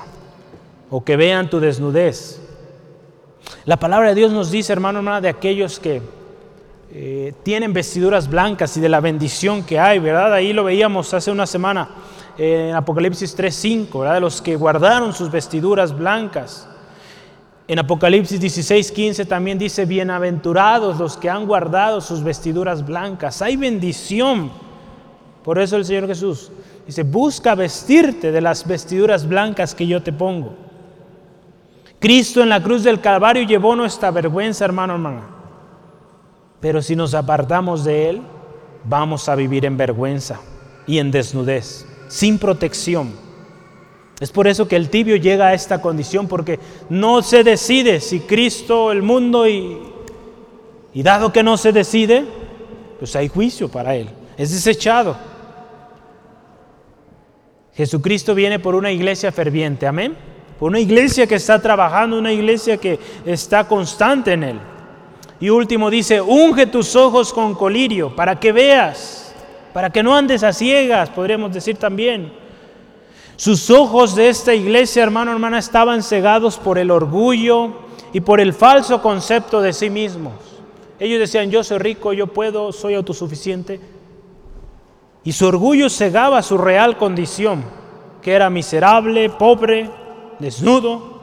[0.88, 2.40] o que vean tu desnudez.
[3.66, 6.00] La palabra de Dios nos dice, hermano, hermana, de aquellos que
[6.90, 10.32] eh, tienen vestiduras blancas y de la bendición que hay, ¿verdad?
[10.32, 11.90] Ahí lo veíamos hace una semana
[12.38, 14.14] en Apocalipsis 3.5, ¿verdad?
[14.14, 16.66] De los que guardaron sus vestiduras blancas.
[17.68, 23.42] En Apocalipsis 16, 15 también dice, bienaventurados los que han guardado sus vestiduras blancas.
[23.42, 24.50] Hay bendición.
[25.44, 26.50] Por eso el Señor Jesús
[26.86, 30.54] dice, busca vestirte de las vestiduras blancas que yo te pongo.
[31.98, 35.28] Cristo en la cruz del Calvario llevó nuestra vergüenza, hermano, hermana.
[36.60, 38.22] Pero si nos apartamos de Él,
[38.84, 40.40] vamos a vivir en vergüenza
[40.86, 43.27] y en desnudez, sin protección.
[44.20, 46.58] Es por eso que el tibio llega a esta condición, porque
[46.88, 49.78] no se decide si Cristo, el mundo, y,
[50.92, 52.24] y dado que no se decide,
[52.98, 55.16] pues hay juicio para él, es desechado.
[57.74, 60.16] Jesucristo viene por una iglesia ferviente, amén.
[60.58, 64.60] Por una iglesia que está trabajando, una iglesia que está constante en él.
[65.38, 69.32] Y último dice, unge tus ojos con colirio para que veas,
[69.72, 72.32] para que no andes a ciegas, podríamos decir también
[73.38, 77.70] Sus ojos de esta iglesia, hermano, hermana, estaban cegados por el orgullo
[78.12, 80.32] y por el falso concepto de sí mismos.
[80.98, 83.78] Ellos decían, yo soy rico, yo puedo, soy autosuficiente.
[85.22, 87.62] Y su orgullo cegaba su real condición,
[88.22, 89.88] que era miserable, pobre,
[90.40, 91.20] desnudo.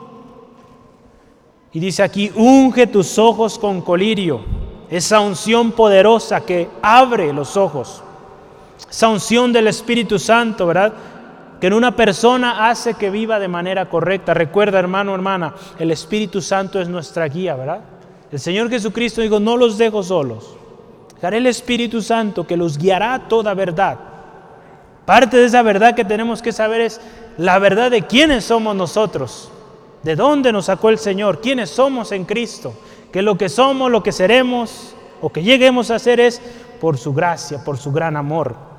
[1.74, 4.39] Y dice aquí, unge tus ojos con colirio,
[4.89, 8.01] esa unción poderosa que abre los ojos,
[8.89, 10.93] esa unción del Espíritu Santo, ¿verdad?
[11.60, 14.34] Que en una persona hace que viva de manera correcta.
[14.34, 17.82] Recuerda, hermano, hermana, el Espíritu Santo es nuestra guía, ¿verdad?
[18.32, 20.56] El Señor Jesucristo dijo, no los dejo solos.
[21.16, 23.97] Dejaré el Espíritu Santo que los guiará a toda verdad.
[25.06, 26.99] Parte de esa verdad que tenemos que saber es
[27.38, 29.51] la verdad de quiénes somos nosotros,
[30.03, 32.74] de dónde nos sacó el Señor, quiénes somos en Cristo,
[33.12, 36.41] que lo que somos, lo que seremos o que lleguemos a ser es
[36.82, 38.74] por su gracia, por su gran amor.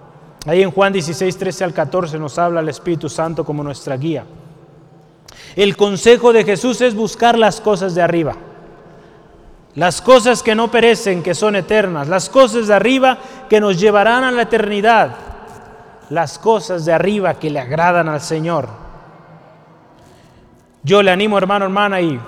[0.46, 4.24] Ahí en Juan 16, 13 al 14 nos habla el Espíritu Santo como nuestra guía.
[5.54, 8.36] El consejo de Jesús es buscar las cosas de arriba
[9.76, 13.18] las cosas que no perecen, que son eternas, las cosas de arriba
[13.48, 15.14] que nos llevarán a la eternidad,
[16.08, 18.68] las cosas de arriba que le agradan al Señor.
[20.82, 22.18] Yo le animo, hermano, hermana, y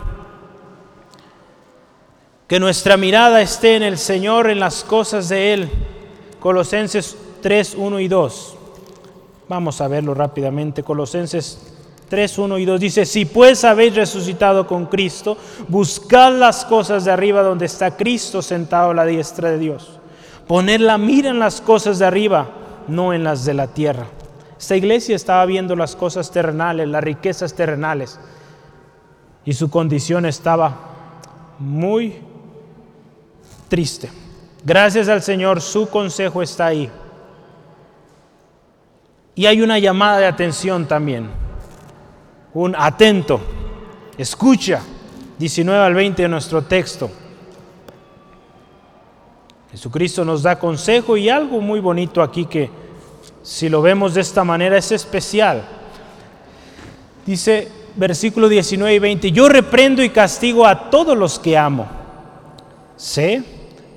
[2.47, 5.71] que nuestra mirada esté en el Señor, en las cosas de Él.
[6.41, 8.57] Colosenses 3, 1 y 2.
[9.49, 10.82] Vamos a verlo rápidamente.
[10.82, 11.59] Colosenses
[12.09, 15.36] 3, 1 y 2 dice, si pues habéis resucitado con Cristo,
[15.68, 19.99] buscad las cosas de arriba donde está Cristo sentado a la diestra de Dios.
[20.47, 22.49] Poned la mira en las cosas de arriba,
[22.89, 24.07] no en las de la tierra.
[24.59, 28.18] Esta iglesia estaba viendo las cosas terrenales, las riquezas terrenales,
[29.45, 30.76] y su condición estaba
[31.59, 32.16] muy
[33.68, 34.11] triste.
[34.64, 36.91] Gracias al Señor, su consejo está ahí.
[39.39, 41.30] Y hay una llamada de atención también
[42.55, 43.41] un atento,
[44.16, 44.80] escucha,
[45.39, 47.09] 19 al 20 de nuestro texto.
[49.70, 52.68] Jesucristo nos da consejo y algo muy bonito aquí que
[53.45, 55.62] si lo vemos de esta manera es especial.
[57.24, 61.86] Dice versículo 19 y 20, yo reprendo y castigo a todos los que amo.
[62.97, 63.45] Sé,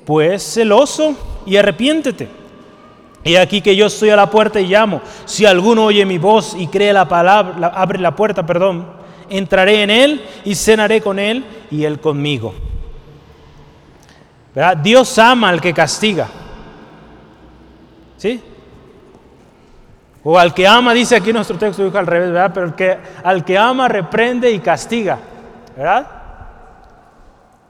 [0.06, 1.16] pues, celoso
[1.48, 2.41] y arrepiéntete.
[3.24, 5.02] Y aquí que yo estoy a la puerta y llamo.
[5.26, 8.88] Si alguno oye mi voz y cree la palabra, abre la puerta, perdón,
[9.30, 12.54] entraré en él y cenaré con él y él conmigo.
[14.56, 14.78] ¿Verdad?
[14.78, 16.28] Dios ama al que castiga.
[18.18, 18.42] ¿Sí?
[20.24, 22.52] O al que ama, dice aquí nuestro texto, dijo al revés, ¿verdad?
[22.54, 25.18] Pero que, al que ama reprende y castiga.
[25.76, 26.08] ¿Verdad?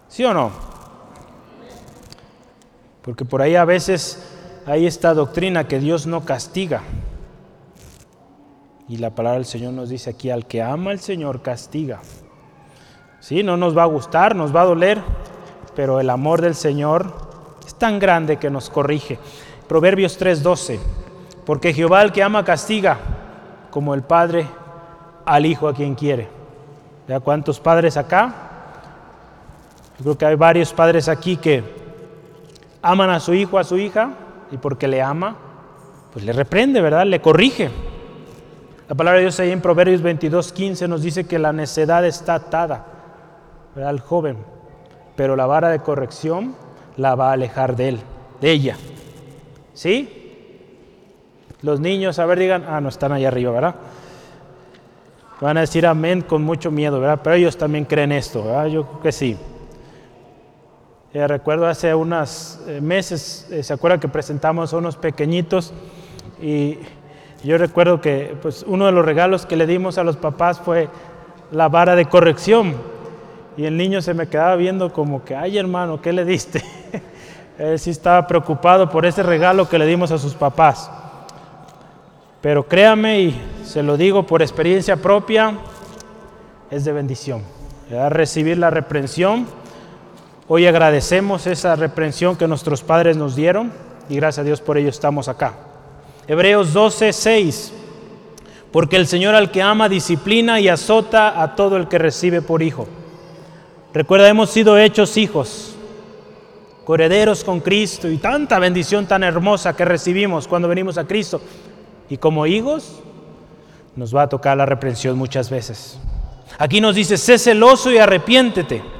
[0.08, 0.52] ¿Sí o no?
[3.02, 4.31] Porque por ahí a veces
[4.66, 6.82] hay esta doctrina que Dios no castiga.
[8.88, 12.02] Y la palabra del Señor nos dice aquí, al que ama al Señor castiga.
[13.20, 15.02] Sí, no nos va a gustar, nos va a doler,
[15.76, 17.14] pero el amor del Señor
[17.66, 19.20] es tan grande que nos corrige.
[19.68, 20.80] Proverbios 3:12,
[21.46, 22.98] porque Jehová al que ama castiga,
[23.70, 24.48] como el Padre
[25.26, 26.28] al Hijo a quien quiere.
[27.08, 28.34] ¿Ya cuántos padres acá?
[29.98, 31.64] Yo creo que hay varios padres aquí que
[32.82, 34.12] aman a su hijo, a su hija,
[34.52, 35.38] y porque le ama,
[36.14, 37.06] pues le reprende, ¿verdad?
[37.06, 37.70] Le corrige.
[38.88, 42.36] La palabra de Dios ahí en Proverbios 22, 15 nos dice que la necedad está
[42.36, 42.86] atada
[43.76, 44.38] al joven,
[45.16, 46.56] pero la vara de corrección
[46.98, 48.00] la va a alejar de él,
[48.42, 48.78] de ella.
[49.74, 50.18] ¿Sí?
[51.62, 53.76] Los niños, a ver, digan, ah, no están allá arriba, ¿verdad?
[55.40, 57.22] Van a decir amén con mucho miedo, ¿verdad?
[57.24, 58.68] Pero ellos también creen esto, ¿verdad?
[58.68, 59.38] Yo creo que sí.
[61.14, 65.74] Eh, recuerdo hace unos eh, meses, eh, se acuerda que presentamos a unos pequeñitos
[66.42, 66.78] y
[67.44, 70.88] yo recuerdo que pues, uno de los regalos que le dimos a los papás fue
[71.52, 72.76] la vara de corrección.
[73.58, 76.64] Y el niño se me quedaba viendo como que, ay hermano, ¿qué le diste?
[77.58, 80.90] Él sí estaba preocupado por ese regalo que le dimos a sus papás.
[82.40, 85.58] Pero créame y se lo digo por experiencia propia,
[86.70, 87.44] es de bendición.
[88.10, 89.46] Recibir la reprensión
[90.54, 93.72] Hoy agradecemos esa reprensión que nuestros padres nos dieron
[94.10, 95.54] y gracias a Dios por ello estamos acá.
[96.28, 97.74] Hebreos 12, 6.
[98.70, 102.64] Porque el Señor al que ama disciplina y azota a todo el que recibe por
[102.64, 102.86] hijo.
[103.94, 105.74] Recuerda, hemos sido hechos hijos,
[106.84, 111.40] correderos con Cristo y tanta bendición tan hermosa que recibimos cuando venimos a Cristo.
[112.10, 113.00] Y como hijos
[113.96, 115.98] nos va a tocar la reprensión muchas veces.
[116.58, 119.00] Aquí nos dice, sé celoso y arrepiéntete.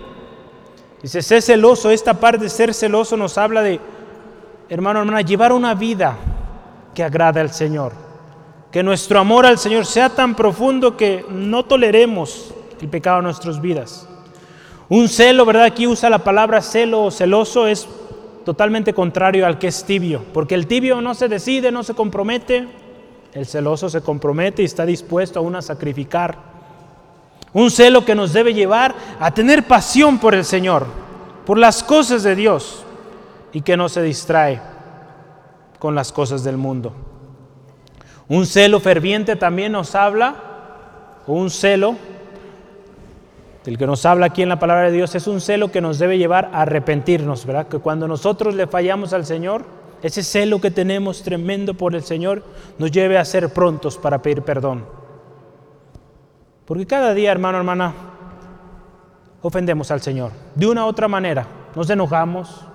[1.02, 1.90] Dice, sé celoso.
[1.90, 3.80] Esta parte de ser celoso nos habla de,
[4.70, 6.18] hermano, hermana, llevar una vida
[6.94, 7.94] que agrada al Señor.
[8.72, 13.62] Que nuestro amor al Señor sea tan profundo que no toleremos el pecado en nuestras
[13.62, 14.08] vidas.
[14.90, 15.64] Un celo, ¿verdad?
[15.64, 17.88] Aquí usa la palabra celo o celoso, es
[18.44, 22.68] totalmente contrario al que es tibio, porque el tibio no se decide, no se compromete,
[23.34, 26.51] el celoso se compromete y está dispuesto aún a sacrificar.
[27.54, 30.88] Un celo que nos debe llevar a tener pasión por el Señor,
[31.46, 32.84] por las cosas de Dios
[33.52, 34.62] y que no se distrae
[35.80, 36.94] con las cosas del mundo.
[38.28, 40.36] Un celo ferviente también nos habla,
[41.28, 41.98] o un celo
[43.66, 46.00] el que nos habla aquí en la palabra de Dios es un celo que nos
[46.00, 47.68] debe llevar a arrepentirnos, ¿verdad?
[47.68, 49.66] Que cuando nosotros le fallamos al Señor,
[50.02, 52.44] ese celo que tenemos tremendo por el Señor
[52.80, 54.86] nos lleve a ser prontos para pedir perdón.
[56.72, 57.94] Porque cada día, hermano, hermana,
[59.42, 60.32] ofendemos al Señor.
[60.56, 61.46] De una u otra manera,
[61.76, 62.66] nos enojamos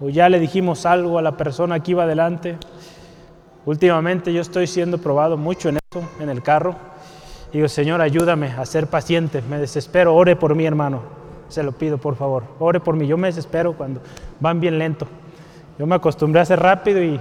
[0.00, 2.58] o ya le dijimos algo a la persona que iba adelante.
[3.64, 6.74] Últimamente yo estoy siendo probado mucho en eso, en el carro
[7.52, 11.02] Digo, Señor, ayúdame a ser paciente, me desespero, ore por mí, hermano.
[11.48, 13.06] Se lo pido, por favor, ore por mí.
[13.06, 14.00] Yo me desespero cuando
[14.40, 15.06] van bien lento.
[15.78, 17.20] Yo me acostumbré a ser rápido y,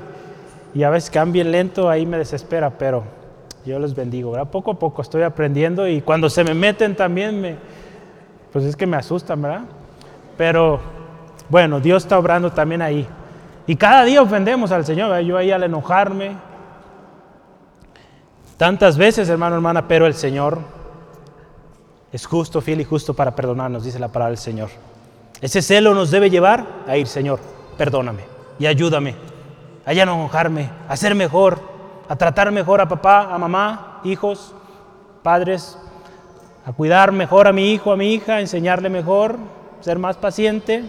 [0.73, 3.20] y a veces que van bien lento, ahí me desespera, pero
[3.65, 4.49] yo les bendigo, ¿verdad?
[4.49, 7.55] Poco a poco estoy aprendiendo y cuando se me meten también, me,
[8.51, 9.61] pues es que me asustan, ¿verdad?
[10.37, 10.79] Pero
[11.49, 13.07] bueno, Dios está obrando también ahí.
[13.67, 16.35] Y cada día ofendemos al Señor, yo ahí al enojarme,
[18.61, 20.59] Tantas veces, hermano, hermana, pero el Señor
[22.13, 24.69] es justo, fiel y justo para perdonarnos, dice la palabra del Señor.
[25.41, 27.39] Ese celo nos debe llevar a ir, Señor,
[27.75, 28.21] perdóname
[28.59, 29.15] y ayúdame
[29.83, 31.59] a no enojarme, a ser mejor,
[32.11, 34.53] a tratar mejor a papá, a mamá, hijos,
[35.23, 35.77] padres,
[36.65, 39.37] a cuidar mejor a mi hijo, a mi hija, a enseñarle mejor,
[39.79, 40.83] ser más paciente.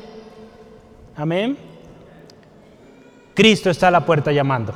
[1.14, 1.56] Amén.
[3.34, 4.74] Cristo está a la puerta llamando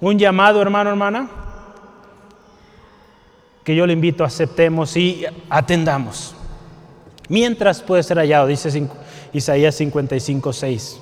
[0.00, 1.28] un llamado, hermano, hermana,
[3.62, 6.34] que yo le invito, aceptemos y atendamos.
[7.28, 8.88] Mientras puede ser hallado, dice
[9.34, 11.00] Isaías 55, 6.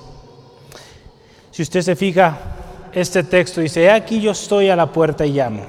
[1.49, 2.60] Si usted se fija,
[2.93, 5.63] este texto dice, aquí yo estoy a la puerta y llamo,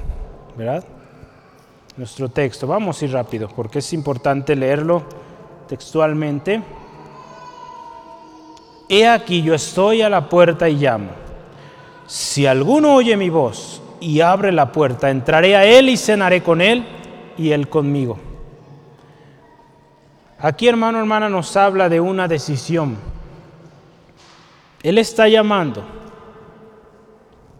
[0.57, 0.83] ¿verdad?
[1.95, 5.03] Nuestro texto, vamos a ir rápido, porque es importante leerlo
[5.67, 6.61] textualmente.
[8.89, 11.09] He aquí yo estoy a la puerta y llamo.
[12.05, 16.61] Si alguno oye mi voz y abre la puerta, entraré a él y cenaré con
[16.61, 16.85] él
[17.37, 18.19] y él conmigo.
[20.39, 22.97] Aquí, hermano, hermana, nos habla de una decisión.
[24.81, 26.02] Él está llamando.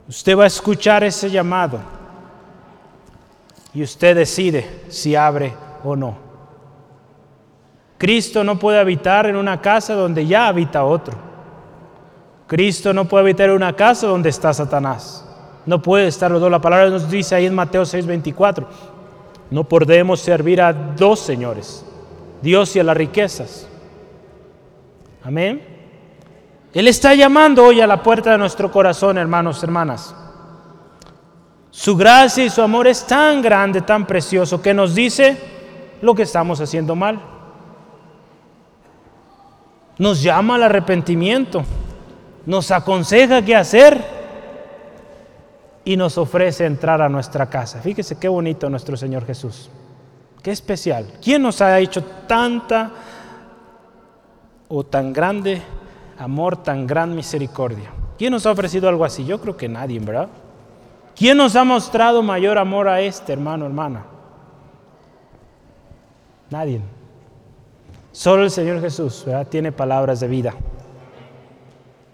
[0.07, 1.79] Usted va a escuchar ese llamado
[3.73, 6.17] y usted decide si abre o no.
[7.97, 11.15] Cristo no puede habitar en una casa donde ya habita otro.
[12.47, 15.25] Cristo no puede habitar en una casa donde está Satanás.
[15.65, 16.51] No puede estar los dos.
[16.51, 18.67] La palabra nos dice ahí en Mateo 6:24,
[19.49, 21.85] no podemos servir a dos señores,
[22.41, 23.67] Dios y a las riquezas.
[25.23, 25.72] Amén.
[26.73, 30.15] Él está llamando hoy a la puerta de nuestro corazón, hermanos, hermanas.
[31.71, 35.37] Su gracia y su amor es tan grande, tan precioso, que nos dice
[36.01, 37.19] lo que estamos haciendo mal.
[39.97, 41.63] Nos llama al arrepentimiento
[42.45, 44.03] nos aconseja qué hacer
[45.85, 47.79] y nos ofrece entrar a nuestra casa.
[47.79, 49.69] Fíjese qué bonito nuestro Señor Jesús.
[50.41, 51.07] Qué especial.
[51.21, 52.91] ¿Quién nos ha hecho tanta
[54.67, 55.61] o tan grande
[56.17, 57.91] amor, tan gran misericordia?
[58.17, 59.25] ¿Quién nos ha ofrecido algo así?
[59.25, 60.29] Yo creo que nadie, ¿verdad?
[61.15, 64.05] ¿Quién nos ha mostrado mayor amor a este hermano, hermana?
[66.49, 66.81] Nadie.
[68.11, 69.47] Solo el Señor Jesús ¿verdad?
[69.47, 70.53] tiene palabras de vida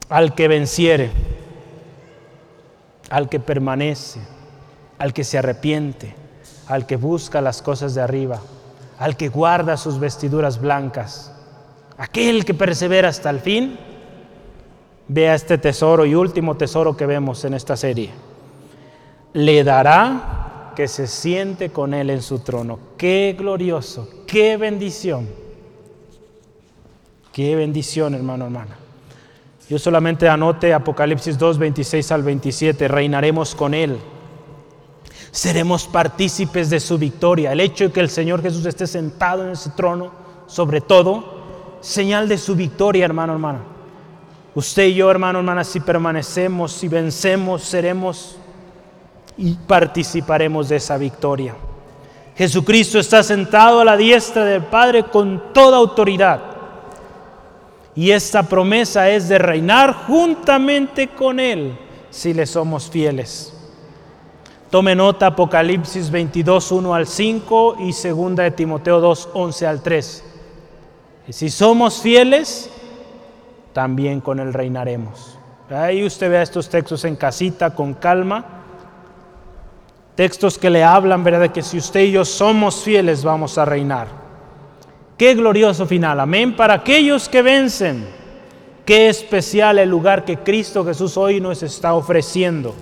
[0.09, 1.11] al que venciere,
[3.09, 4.19] al que permanece,
[4.97, 6.15] al que se arrepiente,
[6.67, 8.39] al que busca las cosas de arriba,
[8.97, 11.31] al que guarda sus vestiduras blancas,
[11.97, 13.77] aquel que persevera hasta el fin,
[15.09, 18.11] vea este tesoro y último tesoro que vemos en esta serie.
[19.33, 22.79] Le dará que se siente con él en su trono.
[22.97, 25.27] Qué glorioso, qué bendición.
[27.33, 28.77] Qué bendición, hermano, hermana.
[29.69, 33.99] Yo solamente anote Apocalipsis 2, 26 al 27, reinaremos con Él.
[35.31, 37.51] Seremos partícipes de su victoria.
[37.51, 40.11] El hecho de que el Señor Jesús esté sentado en ese trono,
[40.47, 43.59] sobre todo, señal de su victoria, hermano, hermana.
[44.55, 48.37] Usted y yo, hermano, hermana, si permanecemos, si vencemos, seremos
[49.37, 51.55] y participaremos de esa victoria.
[52.35, 56.41] Jesucristo está sentado a la diestra del Padre con toda autoridad
[57.95, 61.77] y esta promesa es de reinar juntamente con Él
[62.09, 63.53] si le somos fieles.
[64.69, 70.23] Tome nota Apocalipsis 22, 1 al 5 y 2 de Timoteo 2, 11 al 3.
[71.27, 72.69] Y si somos fieles,
[73.79, 75.39] también con él reinaremos.
[75.69, 78.43] Ahí usted vea estos textos en casita con calma.
[80.15, 81.39] Textos que le hablan, ¿verdad?
[81.39, 84.07] De que si usted y yo somos fieles, vamos a reinar.
[85.17, 86.19] Qué glorioso final.
[86.19, 86.57] Amén.
[86.57, 88.05] Para aquellos que vencen,
[88.83, 92.75] qué especial el lugar que Cristo Jesús hoy nos está ofreciendo.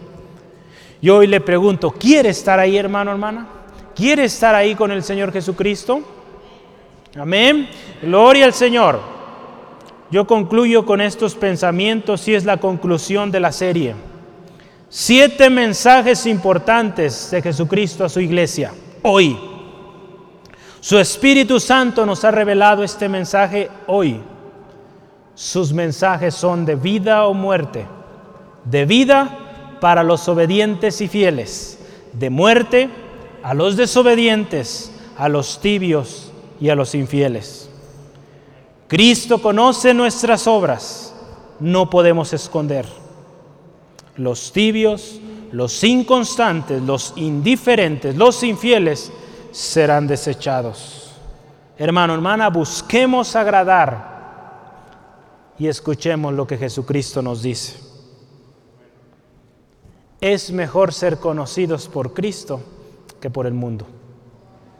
[1.00, 3.46] Yo hoy le pregunto, ¿quiere estar ahí, hermano, hermana?
[3.96, 6.02] ¿Quiere estar ahí con el Señor Jesucristo?
[7.16, 7.70] Amén.
[8.02, 9.17] Gloria al Señor.
[10.10, 13.94] Yo concluyo con estos pensamientos y es la conclusión de la serie.
[14.90, 19.38] Siete mensajes importantes de Jesucristo a su iglesia hoy.
[20.80, 24.22] Su Espíritu Santo nos ha revelado este mensaje hoy.
[25.36, 27.86] Sus mensajes son de vida o muerte.
[28.64, 29.38] De vida
[29.82, 31.80] para los obedientes y fieles.
[32.14, 32.90] De muerte
[33.44, 36.32] a los desobedientes, a los tibios
[36.62, 37.70] y a los infieles.
[38.88, 41.14] Cristo conoce nuestras obras,
[41.60, 42.86] no podemos esconder.
[44.16, 45.20] Los tibios,
[45.52, 49.12] los inconstantes, los indiferentes, los infieles
[49.52, 51.12] serán desechados.
[51.78, 54.18] Hermano, hermana, busquemos agradar
[55.60, 57.80] y escuchemos lo que Jesucristo nos dice.
[60.22, 62.62] Es mejor ser conocidos por Cristo
[63.20, 63.86] que por el mundo.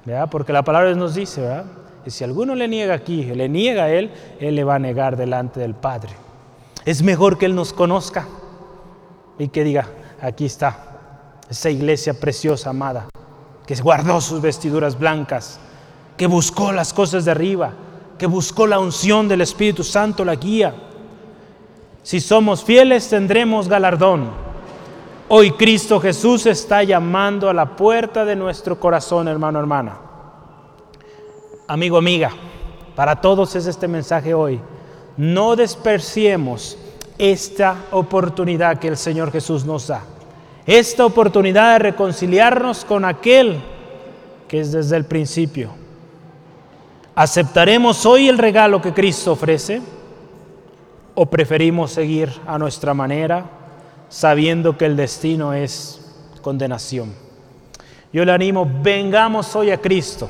[0.06, 0.30] ¿verdad?
[0.32, 1.66] Porque la palabra nos dice, ¿verdad?
[2.10, 5.60] Si alguno le niega aquí, le niega a Él, Él le va a negar delante
[5.60, 6.12] del Padre.
[6.86, 8.28] Es mejor que Él nos conozca
[9.38, 9.88] y que diga,
[10.22, 13.10] aquí está, esa iglesia preciosa, amada,
[13.66, 15.60] que guardó sus vestiduras blancas,
[16.16, 17.74] que buscó las cosas de arriba,
[18.18, 20.74] que buscó la unción del Espíritu Santo, la guía.
[22.04, 24.30] Si somos fieles tendremos galardón.
[25.30, 30.07] Hoy Cristo Jesús está llamando a la puerta de nuestro corazón, hermano, hermana
[31.68, 32.32] amigo, amiga,
[32.96, 34.60] para todos es este mensaje hoy.
[35.18, 36.78] No despreciemos
[37.18, 40.04] esta oportunidad que el Señor Jesús nos da.
[40.66, 43.62] Esta oportunidad de reconciliarnos con aquel
[44.48, 45.72] que es desde el principio.
[47.16, 49.82] ¿Aceptaremos hoy el regalo que Cristo ofrece?
[51.16, 53.46] ¿O preferimos seguir a nuestra manera
[54.08, 56.00] sabiendo que el destino es
[56.42, 57.14] condenación?
[58.14, 60.30] Yo le animo, vengamos hoy a Cristo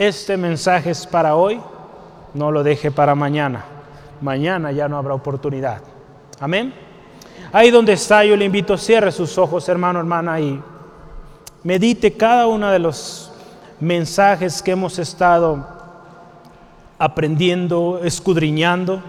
[0.00, 1.60] este mensaje es para hoy,
[2.32, 3.66] no lo deje para mañana.
[4.22, 5.82] Mañana ya no habrá oportunidad.
[6.40, 6.72] Amén.
[7.52, 10.58] Ahí donde está, yo le invito, cierre sus ojos, hermano, hermana, y
[11.64, 13.30] medite cada uno de los
[13.78, 15.68] mensajes que hemos estado
[16.98, 19.02] aprendiendo, escudriñando.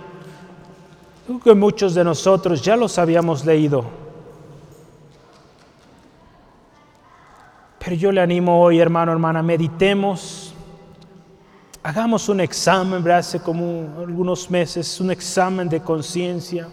[1.25, 3.85] Creo que muchos de nosotros ya los habíamos leído.
[7.79, 10.40] Pero yo le animo hoy, hermano, hermana, meditemos
[11.83, 16.67] hagamos un examen, hace como algunos meses, un examen de conciencia.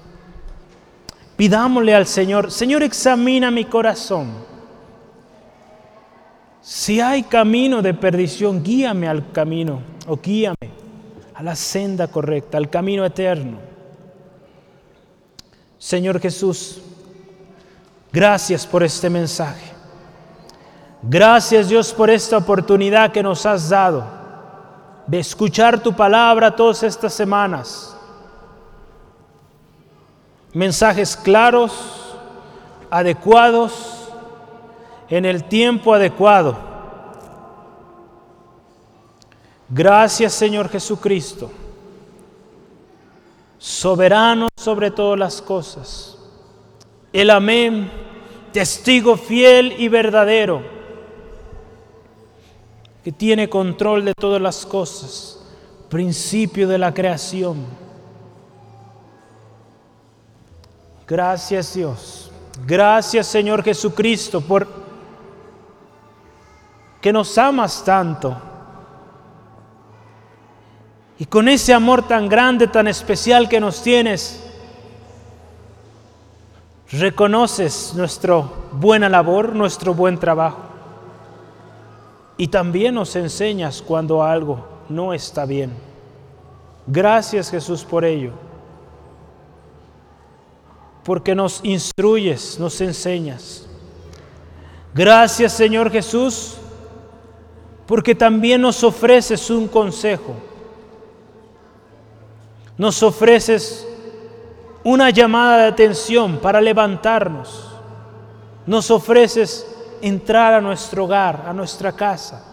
[1.36, 4.28] Pidámosle al Señor, Señor, examina mi corazón.
[6.60, 10.70] Si hay camino de perdición, guíame al camino o guíame
[11.34, 13.58] a la senda correcta, al camino eterno.
[15.78, 16.82] Señor Jesús,
[18.12, 19.72] gracias por este mensaje.
[21.00, 24.17] Gracias Dios por esta oportunidad que nos has dado
[25.08, 27.96] de escuchar tu palabra todas estas semanas.
[30.52, 32.14] Mensajes claros,
[32.90, 34.10] adecuados,
[35.08, 36.56] en el tiempo adecuado.
[39.70, 41.50] Gracias Señor Jesucristo,
[43.56, 46.18] soberano sobre todas las cosas.
[47.14, 47.90] El amén,
[48.52, 50.77] testigo fiel y verdadero
[53.04, 55.40] que tiene control de todas las cosas,
[55.88, 57.64] principio de la creación.
[61.06, 62.30] Gracias Dios.
[62.66, 64.66] Gracias Señor Jesucristo por
[67.00, 68.36] que nos amas tanto.
[71.18, 74.44] Y con ese amor tan grande, tan especial que nos tienes,
[76.92, 80.67] reconoces nuestra buena labor, nuestro buen trabajo.
[82.38, 85.72] Y también nos enseñas cuando algo no está bien.
[86.86, 88.30] Gracias Jesús por ello.
[91.04, 93.66] Porque nos instruyes, nos enseñas.
[94.94, 96.54] Gracias Señor Jesús,
[97.86, 100.34] porque también nos ofreces un consejo.
[102.76, 103.84] Nos ofreces
[104.84, 107.66] una llamada de atención para levantarnos.
[108.64, 109.66] Nos ofreces
[110.02, 112.44] entrar a nuestro hogar, a nuestra casa,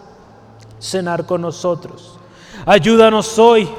[0.80, 2.18] cenar con nosotros.
[2.66, 3.70] Ayúdanos hoy.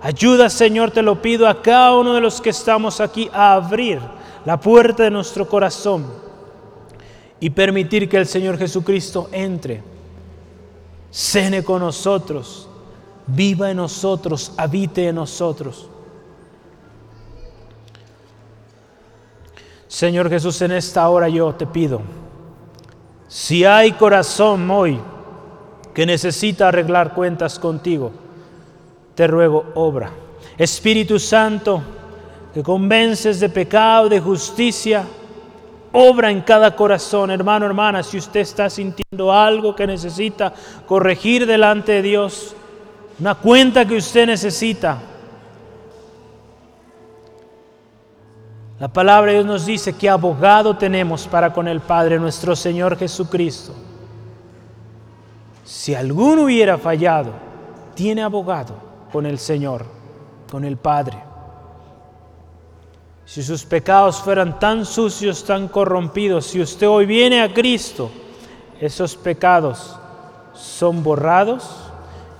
[0.00, 4.00] Ayuda, Señor, te lo pido a cada uno de los que estamos aquí a abrir
[4.44, 6.04] la puerta de nuestro corazón
[7.38, 9.82] y permitir que el Señor Jesucristo entre,
[11.10, 12.68] cene con nosotros,
[13.26, 15.88] viva en nosotros, habite en nosotros.
[19.86, 22.00] Señor Jesús, en esta hora yo te pido,
[23.32, 25.00] si hay corazón hoy
[25.94, 28.12] que necesita arreglar cuentas contigo,
[29.14, 30.10] te ruego, obra.
[30.58, 31.82] Espíritu Santo,
[32.52, 35.04] que convences de pecado, de justicia,
[35.92, 40.52] obra en cada corazón, hermano, hermana, si usted está sintiendo algo que necesita
[40.86, 42.54] corregir delante de Dios,
[43.18, 44.98] una cuenta que usted necesita,
[48.82, 52.98] La palabra de Dios nos dice que abogado tenemos para con el Padre nuestro Señor
[52.98, 53.72] Jesucristo.
[55.64, 57.30] Si alguno hubiera fallado,
[57.94, 58.74] tiene abogado
[59.12, 59.86] con el Señor,
[60.50, 61.16] con el Padre.
[63.24, 68.10] Si sus pecados fueran tan sucios, tan corrompidos, si usted hoy viene a Cristo,
[68.80, 69.96] esos pecados
[70.54, 71.70] son borrados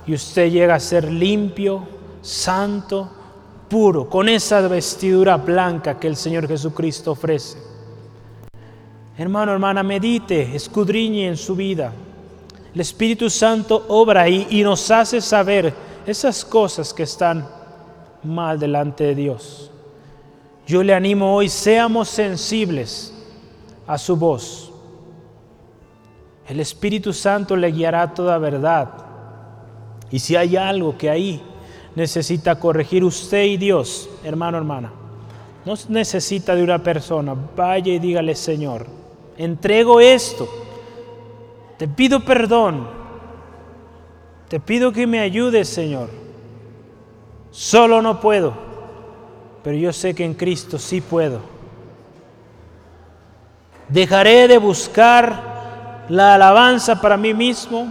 [0.05, 1.87] y usted llega a ser limpio,
[2.21, 3.09] santo,
[3.73, 7.57] puro, con esa vestidura blanca que el Señor Jesucristo ofrece.
[9.17, 11.91] Hermano, hermana, medite, escudriñe en su vida.
[12.71, 15.73] El Espíritu Santo obra ahí y nos hace saber
[16.05, 17.49] esas cosas que están
[18.21, 19.71] mal delante de Dios.
[20.67, 23.11] Yo le animo hoy, seamos sensibles
[23.87, 24.71] a su voz.
[26.47, 28.89] El Espíritu Santo le guiará toda verdad.
[30.11, 31.41] Y si hay algo que ahí
[31.95, 34.91] necesita corregir usted y Dios, hermano, hermana.
[35.65, 37.35] No necesita de una persona.
[37.55, 38.85] Vaya y dígale, Señor,
[39.37, 40.47] entrego esto.
[41.77, 42.87] Te pido perdón.
[44.49, 46.09] Te pido que me ayudes, Señor.
[47.51, 48.53] Solo no puedo,
[49.63, 51.39] pero yo sé que en Cristo sí puedo.
[53.87, 57.87] Dejaré de buscar la alabanza para mí mismo,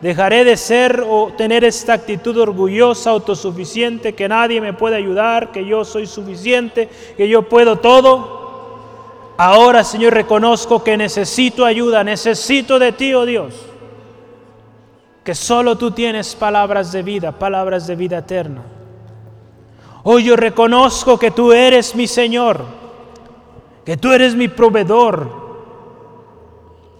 [0.00, 5.66] Dejaré de ser o tener esta actitud orgullosa, autosuficiente, que nadie me puede ayudar, que
[5.66, 8.40] yo soy suficiente, que yo puedo todo.
[9.36, 13.54] Ahora, Señor, reconozco que necesito ayuda, necesito de ti, oh Dios.
[15.22, 18.62] Que solo tú tienes palabras de vida, palabras de vida eterna.
[20.02, 22.64] Hoy yo reconozco que tú eres mi Señor,
[23.84, 25.49] que tú eres mi proveedor,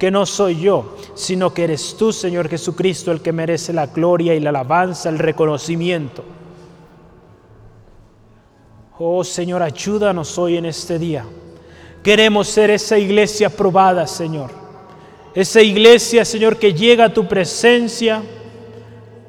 [0.01, 4.35] que no soy yo, sino que eres tú, Señor Jesucristo, el que merece la gloria
[4.35, 6.25] y la alabanza, el reconocimiento.
[8.99, 11.27] Oh Señor, ayúdanos hoy en este día.
[12.03, 14.51] Queremos ser esa iglesia probada, Señor.
[15.35, 18.23] Esa iglesia, Señor, que llega a tu presencia,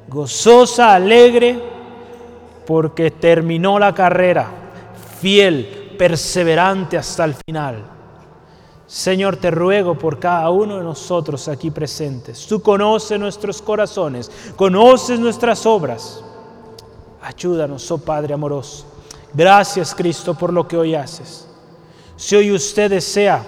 [0.08, 1.60] gozosa, alegre,
[2.66, 4.48] porque terminó la carrera,
[5.20, 8.01] fiel, perseverante hasta el final.
[8.92, 12.46] Señor, te ruego por cada uno de nosotros aquí presentes.
[12.46, 16.22] Tú conoces nuestros corazones, conoces nuestras obras.
[17.22, 18.84] Ayúdanos, oh Padre amoroso.
[19.32, 21.48] Gracias, Cristo, por lo que hoy haces.
[22.16, 23.42] Si hoy usted desea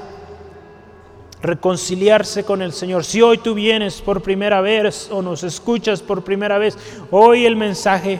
[1.42, 6.24] reconciliarse con el Señor, si hoy tú vienes por primera vez o nos escuchas por
[6.24, 6.78] primera vez,
[7.10, 8.18] hoy el mensaje,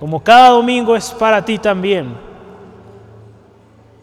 [0.00, 2.31] como cada domingo, es para ti también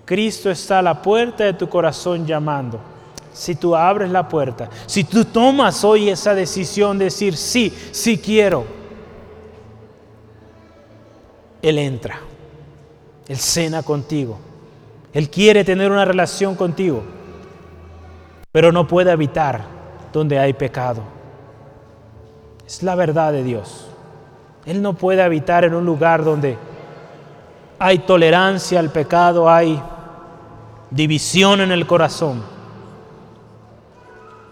[0.09, 2.79] Cristo está a la puerta de tu corazón llamando.
[3.31, 8.17] Si tú abres la puerta, si tú tomas hoy esa decisión de decir, sí, sí
[8.17, 8.65] quiero,
[11.61, 12.21] Él entra,
[13.27, 14.39] Él cena contigo,
[15.13, 17.03] Él quiere tener una relación contigo,
[18.51, 19.61] pero no puede habitar
[20.11, 21.03] donde hay pecado.
[22.65, 23.85] Es la verdad de Dios.
[24.65, 26.57] Él no puede habitar en un lugar donde
[27.77, 29.79] hay tolerancia al pecado, hay
[30.91, 32.43] división en el corazón,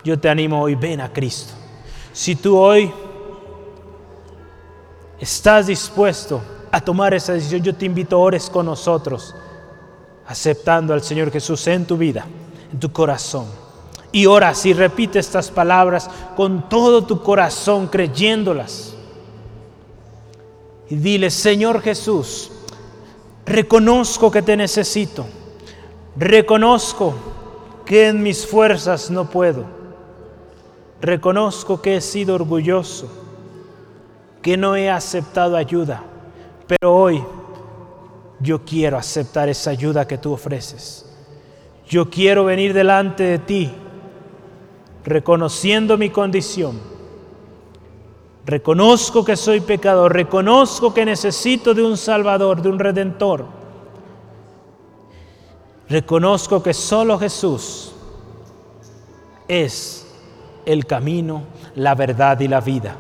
[0.04, 1.54] yo te animo hoy, ven a Cristo.
[2.14, 2.92] Si tú hoy
[5.20, 6.42] estás dispuesto
[6.72, 9.36] a tomar esa decisión, yo te invito, ores con nosotros,
[10.28, 12.26] aceptando al Señor Jesús en tu vida,
[12.72, 13.46] en tu corazón.
[14.12, 18.94] Y ora y repite estas palabras con todo tu corazón, creyéndolas.
[20.90, 22.52] Y dile, Señor Jesús,
[23.46, 25.26] reconozco que te necesito
[26.18, 27.14] Reconozco
[27.86, 29.66] que en mis fuerzas no puedo.
[31.00, 33.08] Reconozco que he sido orgulloso,
[34.42, 36.02] que no he aceptado ayuda,
[36.66, 37.24] pero hoy
[38.40, 41.06] yo quiero aceptar esa ayuda que tú ofreces.
[41.88, 43.72] Yo quiero venir delante de ti
[45.06, 46.80] reconociendo mi condición.
[48.46, 53.46] Reconozco que soy pecador, reconozco que necesito de un Salvador, de un Redentor.
[55.90, 57.94] Reconozco que solo Jesús
[59.48, 60.06] es
[60.66, 61.44] el camino,
[61.76, 62.96] la verdad y la vida.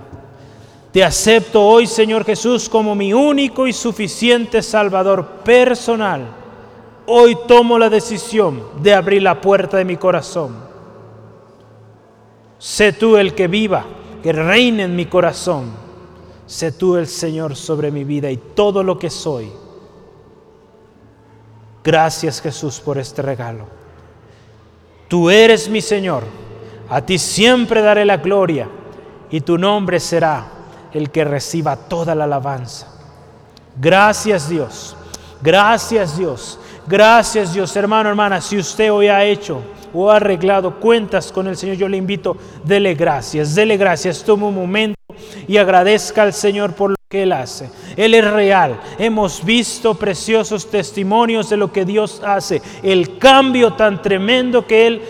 [0.91, 6.25] Te acepto hoy, Señor Jesús, como mi único y suficiente Salvador personal.
[7.05, 10.55] Hoy tomo la decisión de abrir la puerta de mi corazón.
[12.57, 13.85] Sé tú el que viva,
[14.23, 15.71] que reine en mi corazón.
[16.45, 19.51] Sé tú el Señor sobre mi vida y todo lo que soy.
[21.87, 23.65] Gracias Jesús por este regalo.
[25.07, 26.25] Tú eres mi Señor.
[26.89, 28.67] A ti siempre daré la gloria
[29.31, 30.47] y tu nombre será
[30.91, 32.87] el que reciba toda la alabanza.
[33.79, 34.97] Gracias Dios,
[35.41, 39.61] gracias Dios, gracias Dios, hermano, hermana, si usted hoy ha hecho
[39.93, 42.35] o ha arreglado cuentas con el Señor, yo le invito,
[42.65, 44.99] dele gracias, dele gracias, tome un momento
[45.47, 47.69] y agradezca al Señor por que Él hace.
[47.95, 48.81] Él es real.
[48.99, 55.01] Hemos visto preciosos testimonios de lo que Dios hace, el cambio tan tremendo que Él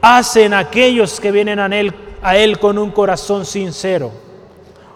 [0.00, 1.92] hace en aquellos que vienen a Él,
[2.22, 4.12] a él con un corazón sincero.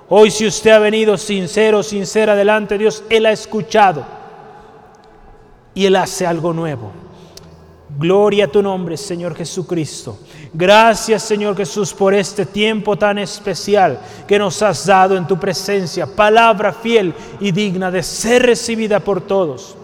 [0.09, 4.07] Hoy si usted ha venido sincero, sincera delante de Dios, Él ha escuchado
[5.75, 7.06] y Él hace algo nuevo.
[7.89, 10.19] Gloria a tu nombre, Señor Jesucristo.
[10.53, 16.07] Gracias, Señor Jesús, por este tiempo tan especial que nos has dado en tu presencia.
[16.07, 19.77] Palabra fiel y digna de ser recibida por todos.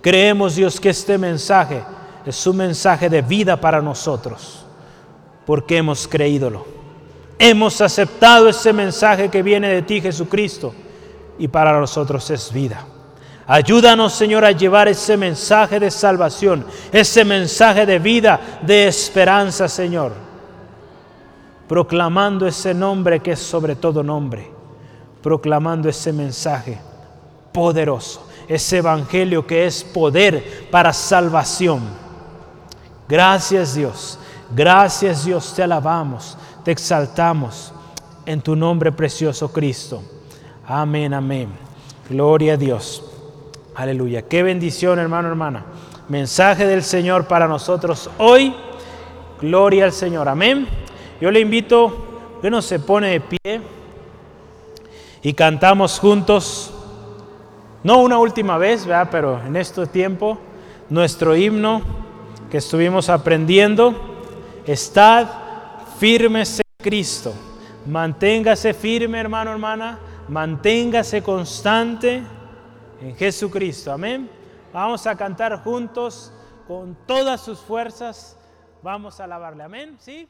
[0.00, 1.82] Creemos, Dios, que este mensaje
[2.24, 4.64] es un mensaje de vida para nosotros,
[5.44, 6.66] porque hemos creídolo.
[7.38, 10.74] Hemos aceptado ese mensaje que viene de ti, Jesucristo,
[11.38, 12.86] y para nosotros es vida.
[13.46, 20.12] Ayúdanos, Señor, a llevar ese mensaje de salvación, ese mensaje de vida, de esperanza, Señor,
[21.68, 24.50] proclamando ese nombre que es sobre todo nombre,
[25.22, 26.78] proclamando ese mensaje
[27.52, 31.82] poderoso, ese evangelio que es poder para salvación.
[33.06, 34.18] Gracias Dios,
[34.54, 37.72] gracias Dios, te alabamos te exaltamos
[38.24, 40.02] en tu nombre precioso Cristo.
[40.66, 41.50] Amén, amén.
[42.08, 43.13] Gloria a Dios.
[43.74, 44.22] Aleluya.
[44.22, 45.64] Qué bendición, hermano, hermana.
[46.08, 48.54] Mensaje del Señor para nosotros hoy.
[49.40, 50.28] Gloria al Señor.
[50.28, 50.68] Amén.
[51.20, 53.60] Yo le invito que nos se pone de pie
[55.22, 56.72] y cantamos juntos.
[57.82, 59.08] No una última vez, ¿verdad?
[59.10, 60.38] pero en este tiempo,
[60.88, 61.82] nuestro himno
[62.52, 63.92] que estuvimos aprendiendo.
[64.66, 65.26] Estad
[65.98, 67.34] firmes en Cristo.
[67.86, 69.98] Manténgase firme, hermano, hermana.
[70.28, 72.22] Manténgase constante
[73.00, 73.92] en Jesucristo.
[73.92, 74.30] Amén.
[74.72, 76.32] Vamos a cantar juntos
[76.66, 78.36] con todas sus fuerzas.
[78.82, 79.62] Vamos a alabarle.
[79.62, 79.96] Amén.
[79.98, 80.28] ¿Sí?